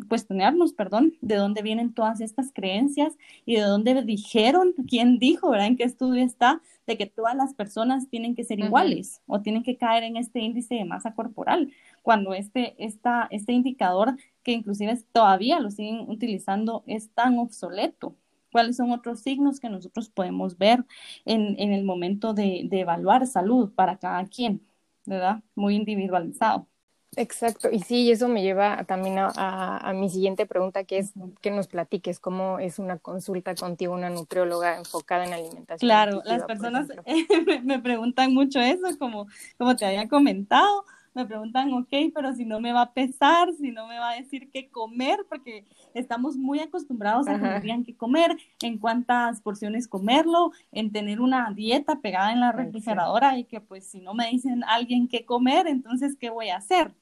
cuestionarnos, 0.09 0.73
perdón, 0.75 1.15
de 1.21 1.35
dónde 1.35 1.61
vienen 1.63 1.93
todas 1.93 2.21
estas 2.21 2.53
creencias 2.53 3.15
y 3.45 3.57
de 3.57 3.63
dónde 3.63 4.01
dijeron, 4.05 4.75
quién 4.89 5.19
dijo, 5.19 5.51
¿verdad? 5.51 5.67
En 5.67 5.77
qué 5.77 5.83
estudio 5.83 6.23
está, 6.23 6.63
de 6.87 6.97
que 6.97 7.07
todas 7.07 7.35
las 7.35 7.53
personas 7.55 8.09
tienen 8.09 8.37
que 8.37 8.45
ser 8.45 8.61
iguales 8.61 9.21
o 9.27 9.41
tienen 9.41 9.65
que 9.65 9.77
caer 9.77 10.05
en 10.05 10.17
este 10.17 10.39
índice 10.39 10.77
de 10.77 10.85
masa 10.85 11.15
corporal, 11.15 11.73
cuando 12.03 12.33
este, 12.33 12.75
esta, 12.79 13.27
este 13.31 13.53
indicador 13.53 14.17
que 14.45 14.53
inclusive 14.53 14.97
todavía 15.13 15.59
lo 15.59 15.71
siguen 15.71 16.09
utilizando 16.09 16.85
es 16.87 17.11
tan 17.11 17.39
obsoleto 17.39 18.17
cuáles 18.53 18.77
son 18.77 18.93
otros 18.93 19.21
signos 19.21 19.59
que 19.59 19.69
nosotros 19.69 20.11
podemos 20.11 20.59
ver 20.59 20.85
en, 21.25 21.59
en 21.59 21.73
el 21.73 21.85
momento 21.85 22.35
de, 22.35 22.67
de, 22.69 22.81
evaluar 22.81 23.27
salud 23.27 23.73
para 23.75 23.97
cada 23.97 24.25
quien, 24.27 24.63
¿verdad? 25.07 25.43
Muy 25.57 25.75
individualizado. 25.75 26.69
Exacto, 27.15 27.69
y 27.71 27.81
sí, 27.81 28.11
eso 28.11 28.27
me 28.29 28.43
lleva 28.43 28.85
también 28.85 29.19
a, 29.19 29.29
a, 29.77 29.93
mi 29.93 30.09
siguiente 30.09 30.47
pregunta, 30.47 30.85
que 30.85 30.97
es 30.97 31.13
que 31.43 31.51
nos 31.51 31.67
platiques 31.67 32.19
cómo 32.19 32.59
es 32.59 32.79
una 32.79 32.99
consulta 32.99 33.55
contigo, 33.55 33.93
una 33.93 34.09
nutrióloga 34.09 34.79
enfocada 34.79 35.27
en 35.27 35.35
alimentación. 35.35 35.79
Claro, 35.87 36.23
las 36.25 36.45
personas 36.45 36.89
me 37.65 37.81
preguntan 37.81 38.33
mucho 38.33 38.61
eso, 38.61 38.87
como, 38.99 39.27
como 39.59 39.77
te 39.77 39.85
había 39.85 40.09
comentado, 40.09 40.87
me 41.15 41.27
preguntan, 41.27 41.73
ok, 41.73 41.93
pero 42.15 42.35
si 42.35 42.45
no 42.45 42.61
me 42.61 42.73
va 42.73 42.83
a 42.83 42.93
pesar, 42.93 43.53
si 43.55 43.71
no 43.71 43.87
me 43.87 43.99
va 43.99 44.11
a 44.11 44.17
decir 44.17 44.51
qué 44.51 44.71
comer, 44.71 45.19
porque 45.29 45.65
estamos 45.95 46.37
muy 46.37 46.61
acostumbrados 46.61 47.29
a 47.29 47.39
que 47.39 47.83
qué 47.87 47.97
comer, 47.97 48.37
en 48.63 48.79
cuántas 48.79 49.41
porciones 49.41 49.89
comerlo, 49.89 50.53
en 50.71 50.93
tener 50.93 51.21
una 51.21 51.53
dieta 51.55 52.01
pegada 52.01 52.33
en 52.33 52.41
la 52.41 52.53
refrigeradora 52.53 53.39
y 53.39 53.45
que 53.45 53.61
pues 53.61 53.87
si 53.87 54.01
no 54.01 54.15
me 54.15 54.31
dicen 54.31 54.65
alguien 54.65 55.09
qué 55.09 55.25
comer, 55.25 55.67
entonces 55.67 56.17
¿qué 56.19 56.31
voy 56.31 56.49
a 56.49 56.57
hacer? 56.57 56.93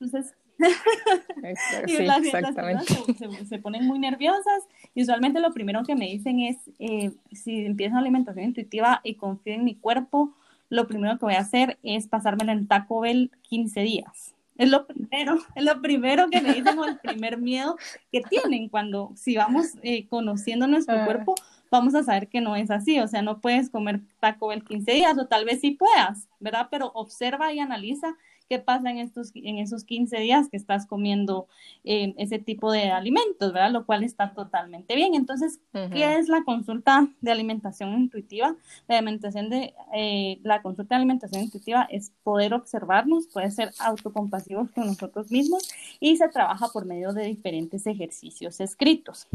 Entonces, 0.00 0.34
y 1.86 2.02
las, 2.02 2.22
se, 2.24 3.46
se, 3.46 3.58
ponen 3.58 3.86
muy 3.86 4.00
nerviosas 4.00 4.64
y 4.92 5.02
usualmente 5.02 5.38
lo 5.38 5.52
primero 5.52 5.84
que 5.84 5.94
me 5.94 6.06
dicen 6.06 6.40
es, 6.40 6.56
eh, 6.80 7.12
si 7.30 7.64
empiezo 7.64 7.96
alimentación 7.96 8.46
intuitiva 8.46 9.00
y 9.04 9.14
confío 9.14 9.54
en 9.54 9.64
mi 9.64 9.76
cuerpo, 9.76 10.34
lo 10.68 10.86
primero 10.86 11.18
que 11.18 11.24
voy 11.24 11.34
a 11.34 11.40
hacer 11.40 11.78
es 11.82 12.06
pasármelo 12.08 12.52
en 12.52 12.66
Taco 12.66 13.00
Bell 13.00 13.30
15 13.42 13.80
días. 13.80 14.34
Es 14.56 14.68
lo 14.68 14.86
primero, 14.86 15.38
es 15.54 15.64
lo 15.64 15.80
primero 15.80 16.28
que 16.30 16.40
me 16.40 16.52
dicen 16.52 16.78
o 16.78 16.84
el 16.84 16.98
primer 16.98 17.38
miedo 17.38 17.76
que 18.12 18.20
tienen 18.22 18.68
cuando 18.68 19.12
si 19.14 19.36
vamos 19.36 19.74
eh, 19.82 20.06
conociendo 20.08 20.66
nuestro 20.66 20.96
ah. 20.96 21.04
cuerpo, 21.04 21.34
vamos 21.70 21.94
a 21.94 22.02
saber 22.02 22.28
que 22.28 22.40
no 22.40 22.56
es 22.56 22.70
así, 22.70 22.98
o 22.98 23.06
sea, 23.06 23.22
no 23.22 23.40
puedes 23.40 23.70
comer 23.70 24.00
Taco 24.20 24.48
Bell 24.48 24.64
15 24.64 24.92
días 24.92 25.18
o 25.18 25.26
tal 25.26 25.44
vez 25.44 25.60
sí 25.60 25.72
puedas, 25.72 26.28
¿verdad? 26.40 26.68
Pero 26.70 26.90
observa 26.94 27.52
y 27.52 27.60
analiza 27.60 28.16
qué 28.48 28.58
pasa 28.58 28.90
en, 28.90 28.98
estos, 28.98 29.30
en 29.34 29.58
esos 29.58 29.84
15 29.84 30.18
días 30.18 30.48
que 30.48 30.56
estás 30.56 30.86
comiendo 30.86 31.48
eh, 31.84 32.14
ese 32.16 32.38
tipo 32.38 32.72
de 32.72 32.90
alimentos, 32.90 33.52
¿verdad? 33.52 33.72
Lo 33.72 33.84
cual 33.86 34.04
está 34.04 34.32
totalmente 34.32 34.96
bien. 34.96 35.14
Entonces, 35.14 35.60
¿qué 35.72 36.16
es 36.16 36.28
la 36.28 36.42
consulta 36.44 37.08
de 37.20 37.30
alimentación 37.30 37.92
intuitiva? 37.92 38.56
La 38.88 38.96
alimentación 38.96 39.50
de, 39.50 39.74
eh, 39.94 40.40
la 40.42 40.62
consulta 40.62 40.94
de 40.94 41.00
alimentación 41.00 41.42
intuitiva 41.42 41.86
es 41.90 42.12
poder 42.22 42.54
observarnos, 42.54 43.28
puede 43.28 43.50
ser 43.50 43.70
autocompasivos 43.78 44.70
con 44.70 44.86
nosotros 44.86 45.30
mismos 45.30 45.68
y 46.00 46.16
se 46.16 46.28
trabaja 46.28 46.68
por 46.68 46.86
medio 46.86 47.12
de 47.12 47.24
diferentes 47.24 47.86
ejercicios 47.86 48.60
escritos. 48.60 49.28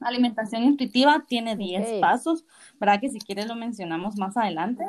Alimentación 0.00 0.62
intuitiva 0.62 1.24
tiene 1.26 1.56
10 1.56 2.00
pasos, 2.00 2.44
¿verdad? 2.78 3.00
Que 3.00 3.08
si 3.08 3.18
quieres 3.18 3.48
lo 3.48 3.56
mencionamos 3.56 4.16
más 4.16 4.36
adelante 4.36 4.84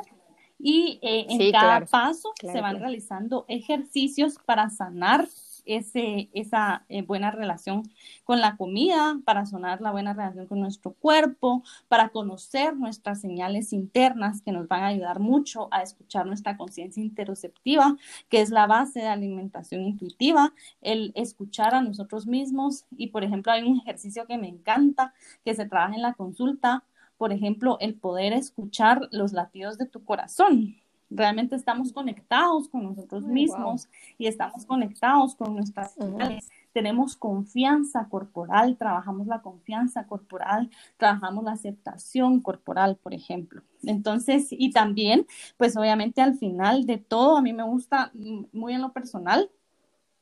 y 0.62 0.98
eh, 1.02 1.26
en 1.28 1.52
cada 1.52 1.86
paso 1.86 2.32
se 2.40 2.60
van 2.60 2.78
realizando 2.78 3.44
ejercicios 3.48 4.38
para 4.44 4.68
sanar 4.70 5.26
ese, 5.64 6.30
esa 6.32 6.84
eh, 6.88 7.02
buena 7.02 7.30
relación 7.30 7.82
con 8.24 8.40
la 8.40 8.56
comida, 8.56 9.18
para 9.24 9.46
sanar 9.46 9.80
la 9.80 9.90
buena 9.90 10.12
relación 10.12 10.46
con 10.46 10.60
nuestro 10.60 10.92
cuerpo, 10.92 11.62
para 11.88 12.10
conocer 12.10 12.76
nuestras 12.76 13.20
señales 13.20 13.72
internas 13.72 14.42
que 14.42 14.52
nos 14.52 14.68
van 14.68 14.82
a 14.82 14.88
ayudar 14.88 15.20
mucho 15.20 15.68
a 15.70 15.82
escuchar 15.82 16.26
nuestra 16.26 16.56
conciencia 16.56 17.02
interoceptiva, 17.02 17.96
que 18.28 18.40
es 18.40 18.50
la 18.50 18.66
base 18.66 19.00
de 19.00 19.08
alimentación 19.08 19.82
intuitiva, 19.82 20.52
el 20.80 21.12
escuchar 21.14 21.74
a 21.74 21.82
nosotros 21.82 22.26
mismos. 22.26 22.84
Y 22.96 23.08
por 23.08 23.24
ejemplo, 23.24 23.52
hay 23.52 23.62
un 23.62 23.78
ejercicio 23.78 24.26
que 24.26 24.38
me 24.38 24.48
encanta, 24.48 25.14
que 25.44 25.54
se 25.54 25.66
trabaja 25.66 25.94
en 25.94 26.02
la 26.02 26.14
consulta, 26.14 26.84
por 27.20 27.34
ejemplo, 27.34 27.76
el 27.80 27.96
poder 27.96 28.32
escuchar 28.32 29.06
los 29.12 29.34
latidos 29.34 29.76
de 29.76 29.84
tu 29.84 30.02
corazón. 30.06 30.76
Realmente 31.10 31.54
estamos 31.54 31.92
conectados 31.92 32.66
con 32.70 32.82
nosotros 32.82 33.24
mismos 33.24 33.90
y 34.16 34.26
estamos 34.26 34.64
conectados 34.64 35.34
con 35.34 35.54
nuestras 35.54 35.92
señales. 35.92 36.48
Tenemos 36.72 37.16
confianza 37.16 38.08
corporal, 38.08 38.78
trabajamos 38.78 39.26
la 39.26 39.42
confianza 39.42 40.06
corporal, 40.06 40.70
trabajamos 40.96 41.44
la 41.44 41.52
aceptación 41.52 42.40
corporal, 42.40 42.96
por 42.96 43.12
ejemplo. 43.12 43.60
Entonces, 43.82 44.46
y 44.50 44.70
también, 44.70 45.26
pues 45.58 45.76
obviamente 45.76 46.22
al 46.22 46.38
final 46.38 46.86
de 46.86 46.96
todo, 46.96 47.36
a 47.36 47.42
mí 47.42 47.52
me 47.52 47.64
gusta 47.64 48.12
mm, 48.14 48.44
muy 48.54 48.72
en 48.72 48.80
lo 48.80 48.94
personal 48.94 49.50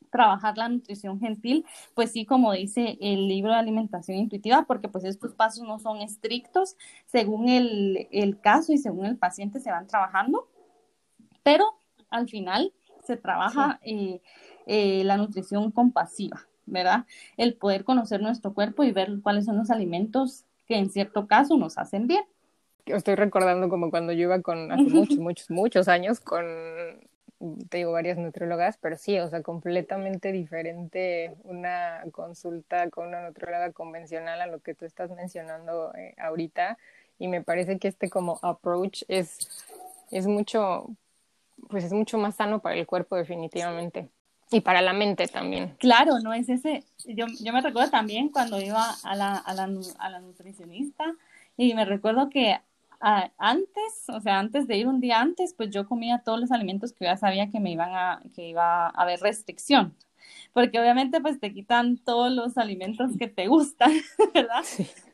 trabajar 0.09 0.57
la 0.57 0.69
nutrición 0.69 1.19
gentil, 1.19 1.65
pues 1.93 2.11
sí, 2.11 2.25
como 2.25 2.53
dice 2.53 2.97
el 3.01 3.27
libro 3.27 3.51
de 3.51 3.57
alimentación 3.57 4.17
intuitiva, 4.17 4.65
porque 4.67 4.89
pues 4.89 5.03
estos 5.03 5.33
pasos 5.33 5.67
no 5.67 5.79
son 5.79 6.01
estrictos, 6.01 6.75
según 7.05 7.49
el, 7.49 8.07
el 8.11 8.39
caso 8.39 8.73
y 8.73 8.77
según 8.77 9.05
el 9.05 9.17
paciente 9.17 9.59
se 9.59 9.71
van 9.71 9.87
trabajando, 9.87 10.47
pero 11.43 11.65
al 12.09 12.27
final 12.27 12.73
se 13.03 13.17
trabaja 13.17 13.79
eh, 13.83 14.21
eh, 14.67 15.03
la 15.03 15.17
nutrición 15.17 15.71
compasiva, 15.71 16.47
¿verdad? 16.65 17.05
El 17.37 17.55
poder 17.55 17.83
conocer 17.83 18.21
nuestro 18.21 18.53
cuerpo 18.53 18.83
y 18.83 18.91
ver 18.91 19.09
cuáles 19.23 19.45
son 19.45 19.57
los 19.57 19.71
alimentos 19.71 20.45
que 20.67 20.77
en 20.77 20.91
cierto 20.91 21.27
caso 21.27 21.57
nos 21.57 21.77
hacen 21.77 22.05
bien. 22.05 22.23
Estoy 22.85 23.15
recordando 23.15 23.69
como 23.69 23.89
cuando 23.89 24.13
yo 24.13 24.23
iba 24.23 24.41
con, 24.41 24.71
hace 24.71 24.83
muchos, 24.89 25.17
muchos, 25.17 25.49
muchos 25.49 25.87
años, 25.87 26.19
con, 26.19 26.45
te 27.69 27.77
digo, 27.77 27.91
varias 27.93 28.17
nutriólogas, 28.17 28.77
pero 28.77 28.97
sí, 28.97 29.17
o 29.19 29.29
sea, 29.29 29.41
completamente 29.41 30.31
diferente 30.31 31.35
una 31.43 32.03
consulta 32.11 32.89
con 32.89 33.07
una 33.07 33.21
nutrióloga 33.21 33.71
convencional 33.71 34.41
a 34.41 34.47
lo 34.47 34.59
que 34.59 34.75
tú 34.75 34.85
estás 34.85 35.09
mencionando 35.11 35.93
eh, 35.95 36.15
ahorita. 36.17 36.77
Y 37.17 37.27
me 37.27 37.41
parece 37.41 37.79
que 37.79 37.87
este 37.87 38.09
como 38.09 38.39
approach 38.41 39.03
es, 39.07 39.49
es 40.11 40.27
mucho, 40.27 40.87
pues 41.69 41.83
es 41.85 41.93
mucho 41.93 42.17
más 42.17 42.35
sano 42.35 42.59
para 42.59 42.75
el 42.75 42.85
cuerpo 42.85 43.15
definitivamente. 43.15 44.09
Y 44.51 44.61
para 44.61 44.81
la 44.81 44.93
mente 44.93 45.27
también. 45.27 45.75
Claro, 45.77 46.19
no 46.19 46.33
es 46.33 46.49
ese. 46.49 46.83
Yo, 47.05 47.27
yo 47.39 47.53
me 47.53 47.61
recuerdo 47.61 47.91
también 47.91 48.29
cuando 48.29 48.59
iba 48.59 48.95
a 49.03 49.15
la, 49.15 49.35
a 49.37 49.53
la, 49.53 49.69
a 49.99 50.09
la 50.09 50.19
nutricionista 50.19 51.05
y 51.55 51.73
me 51.75 51.85
recuerdo 51.85 52.29
que 52.29 52.59
ah, 52.99 53.31
antes, 53.37 54.05
o 54.07 54.19
sea, 54.19 54.39
antes 54.39 54.67
de 54.67 54.77
ir 54.77 54.87
un 54.87 54.99
día 54.99 55.21
antes, 55.21 55.53
pues 55.53 55.69
yo 55.69 55.87
comía 55.87 56.21
todos 56.23 56.39
los 56.39 56.51
alimentos 56.51 56.93
que 56.93 57.05
ya 57.05 57.17
sabía 57.17 57.49
que 57.51 57.59
me 57.59 57.71
iban 57.71 57.93
a, 57.93 58.21
que 58.35 58.47
iba 58.47 58.87
a 58.87 58.89
haber 58.89 59.19
restricción. 59.19 59.95
Porque 60.53 60.79
obviamente 60.79 61.21
pues 61.21 61.39
te 61.39 61.53
quitan 61.53 61.97
todos 61.97 62.31
los 62.31 62.57
alimentos 62.57 63.11
que 63.17 63.27
te 63.27 63.47
gustan, 63.47 63.91
¿verdad? 64.33 64.63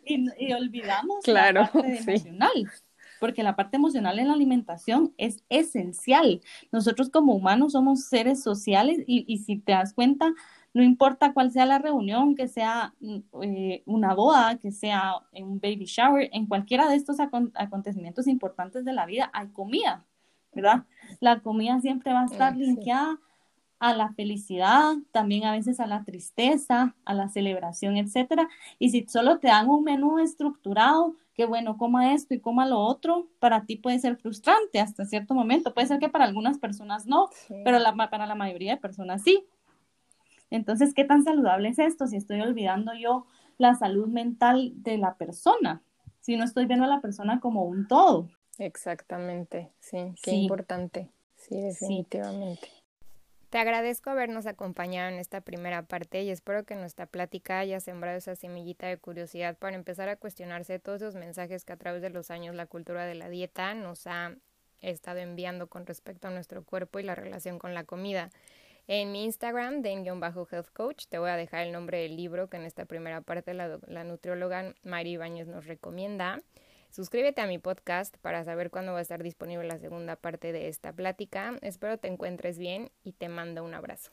Y, 0.05 0.25
y, 0.37 0.53
olvidamos 0.53 1.25
la 1.27 1.53
parte 1.53 1.97
emocional 1.97 2.69
porque 3.19 3.43
la 3.43 3.55
parte 3.55 3.77
emocional 3.77 4.19
en 4.19 4.27
la 4.27 4.33
alimentación 4.33 5.13
es 5.17 5.43
esencial. 5.49 6.41
Nosotros 6.71 7.09
como 7.09 7.33
humanos 7.33 7.71
somos 7.71 8.05
seres 8.05 8.43
sociales 8.43 8.99
y, 9.07 9.25
y 9.27 9.39
si 9.39 9.57
te 9.57 9.71
das 9.71 9.93
cuenta, 9.93 10.33
no 10.75 10.83
importa 10.83 11.31
cuál 11.33 11.51
sea 11.51 11.65
la 11.65 11.79
reunión, 11.79 12.35
que 12.35 12.49
sea 12.49 12.93
mm, 12.99 13.19
eh, 13.43 13.83
una 13.85 14.13
boda, 14.13 14.57
que 14.57 14.73
sea 14.73 15.15
un 15.31 15.61
baby 15.61 15.85
shower, 15.85 16.29
en 16.33 16.47
cualquiera 16.47 16.89
de 16.89 16.97
estos 16.97 17.17
acontecimientos 17.21 18.27
importantes 18.27 18.83
de 18.83 18.91
la 18.91 19.05
vida 19.05 19.31
hay 19.33 19.47
comida, 19.47 20.05
¿verdad? 20.53 20.83
La 21.21 21.39
comida 21.39 21.79
siempre 21.79 22.11
va 22.11 22.23
a 22.23 22.25
estar 22.25 22.57
linkeada 22.57 23.21
a 23.79 23.93
la 23.95 24.11
felicidad, 24.13 24.95
también 25.13 25.45
a 25.45 25.53
veces 25.53 25.79
a 25.79 25.87
la 25.87 26.03
tristeza, 26.03 26.93
a 27.05 27.13
la 27.13 27.29
celebración, 27.29 27.95
etcétera. 27.95 28.49
Y 28.77 28.89
si 28.89 29.05
solo 29.07 29.39
te 29.39 29.47
dan 29.47 29.69
un 29.69 29.85
menú 29.85 30.19
estructurado, 30.19 31.15
que 31.35 31.45
bueno, 31.45 31.77
coma 31.77 32.13
esto 32.13 32.33
y 32.33 32.41
coma 32.41 32.65
lo 32.65 32.79
otro, 32.79 33.29
para 33.39 33.65
ti 33.65 33.77
puede 33.77 33.99
ser 33.99 34.17
frustrante 34.17 34.81
hasta 34.81 35.05
cierto 35.05 35.33
momento. 35.33 35.73
Puede 35.73 35.87
ser 35.87 35.99
que 35.99 36.09
para 36.09 36.25
algunas 36.25 36.57
personas 36.57 37.05
no, 37.05 37.29
pero 37.63 37.79
para 38.09 38.25
la 38.25 38.35
mayoría 38.35 38.75
de 38.75 38.81
personas 38.81 39.21
sí. 39.21 39.45
Entonces, 40.49 40.93
¿qué 40.93 41.05
tan 41.05 41.23
saludable 41.23 41.69
es 41.69 41.79
esto 41.79 42.07
si 42.07 42.17
estoy 42.17 42.41
olvidando 42.41 42.93
yo 42.93 43.25
la 43.57 43.75
salud 43.75 44.07
mental 44.07 44.73
de 44.75 44.97
la 44.97 45.15
persona? 45.15 45.81
Si 46.21 46.37
no 46.37 46.43
estoy 46.43 46.65
viendo 46.65 46.85
a 46.85 46.89
la 46.89 47.01
persona 47.01 47.39
como 47.39 47.63
un 47.65 47.87
todo. 47.87 48.29
Exactamente, 48.57 49.71
sí, 49.79 50.15
qué 50.21 50.31
importante. 50.31 51.09
Sí, 51.35 51.59
definitivamente. 51.59 52.69
Te 53.49 53.59
agradezco 53.59 54.09
habernos 54.09 54.47
acompañado 54.47 55.09
en 55.09 55.19
esta 55.19 55.39
primera 55.39 55.83
parte 55.83 56.23
y 56.23 56.29
espero 56.29 56.65
que 56.65 56.75
nuestra 56.75 57.05
plática 57.05 57.59
haya 57.59 57.79
sembrado 57.79 58.17
esa 58.17 58.35
semillita 58.35 58.87
de 58.87 58.97
curiosidad 58.97 59.57
para 59.57 59.75
empezar 59.75 60.09
a 60.09 60.17
cuestionarse 60.17 60.79
todos 60.79 61.01
esos 61.01 61.15
mensajes 61.15 61.63
que 61.63 61.71
a 61.71 61.77
través 61.77 62.01
de 62.01 62.09
los 62.09 62.31
años 62.31 62.55
la 62.55 62.65
cultura 62.65 63.05
de 63.05 63.15
la 63.15 63.29
dieta 63.29 63.73
nos 63.73 64.07
ha 64.07 64.35
estado 64.81 65.19
enviando 65.19 65.67
con 65.67 65.85
respecto 65.85 66.27
a 66.27 66.31
nuestro 66.31 66.63
cuerpo 66.63 66.99
y 66.99 67.03
la 67.03 67.15
relación 67.15 67.59
con 67.59 67.73
la 67.73 67.85
comida. 67.85 68.29
En 68.87 69.11
mi 69.11 69.23
Instagram, 69.23 69.81
den-health 69.81 70.71
coach, 70.71 71.05
te 71.09 71.17
voy 71.17 71.31
a 71.31 71.35
dejar 71.35 71.65
el 71.65 71.71
nombre 71.71 72.01
del 72.03 72.15
libro 72.15 72.49
que 72.49 72.57
en 72.57 72.65
esta 72.65 72.85
primera 72.85 73.21
parte 73.21 73.55
la, 73.55 74.03
nutrióloga 74.03 74.75
Mari 74.83 75.13
Ibáñez 75.13 75.47
nos 75.47 75.65
recomienda. 75.65 76.39
Suscríbete 76.91 77.41
a 77.41 77.47
mi 77.47 77.57
podcast 77.57 78.15
para 78.19 78.43
saber 78.43 78.69
cuándo 78.69 78.93
va 78.93 78.99
a 78.99 79.01
estar 79.01 79.23
disponible 79.23 79.65
la 79.65 79.79
segunda 79.79 80.15
parte 80.15 80.51
de 80.51 80.67
esta 80.67 80.93
plática. 80.93 81.57
Espero 81.63 81.97
te 81.97 82.09
encuentres 82.09 82.59
bien 82.59 82.91
y 83.03 83.13
te 83.13 83.27
mando 83.27 83.63
un 83.63 83.73
abrazo. 83.73 84.11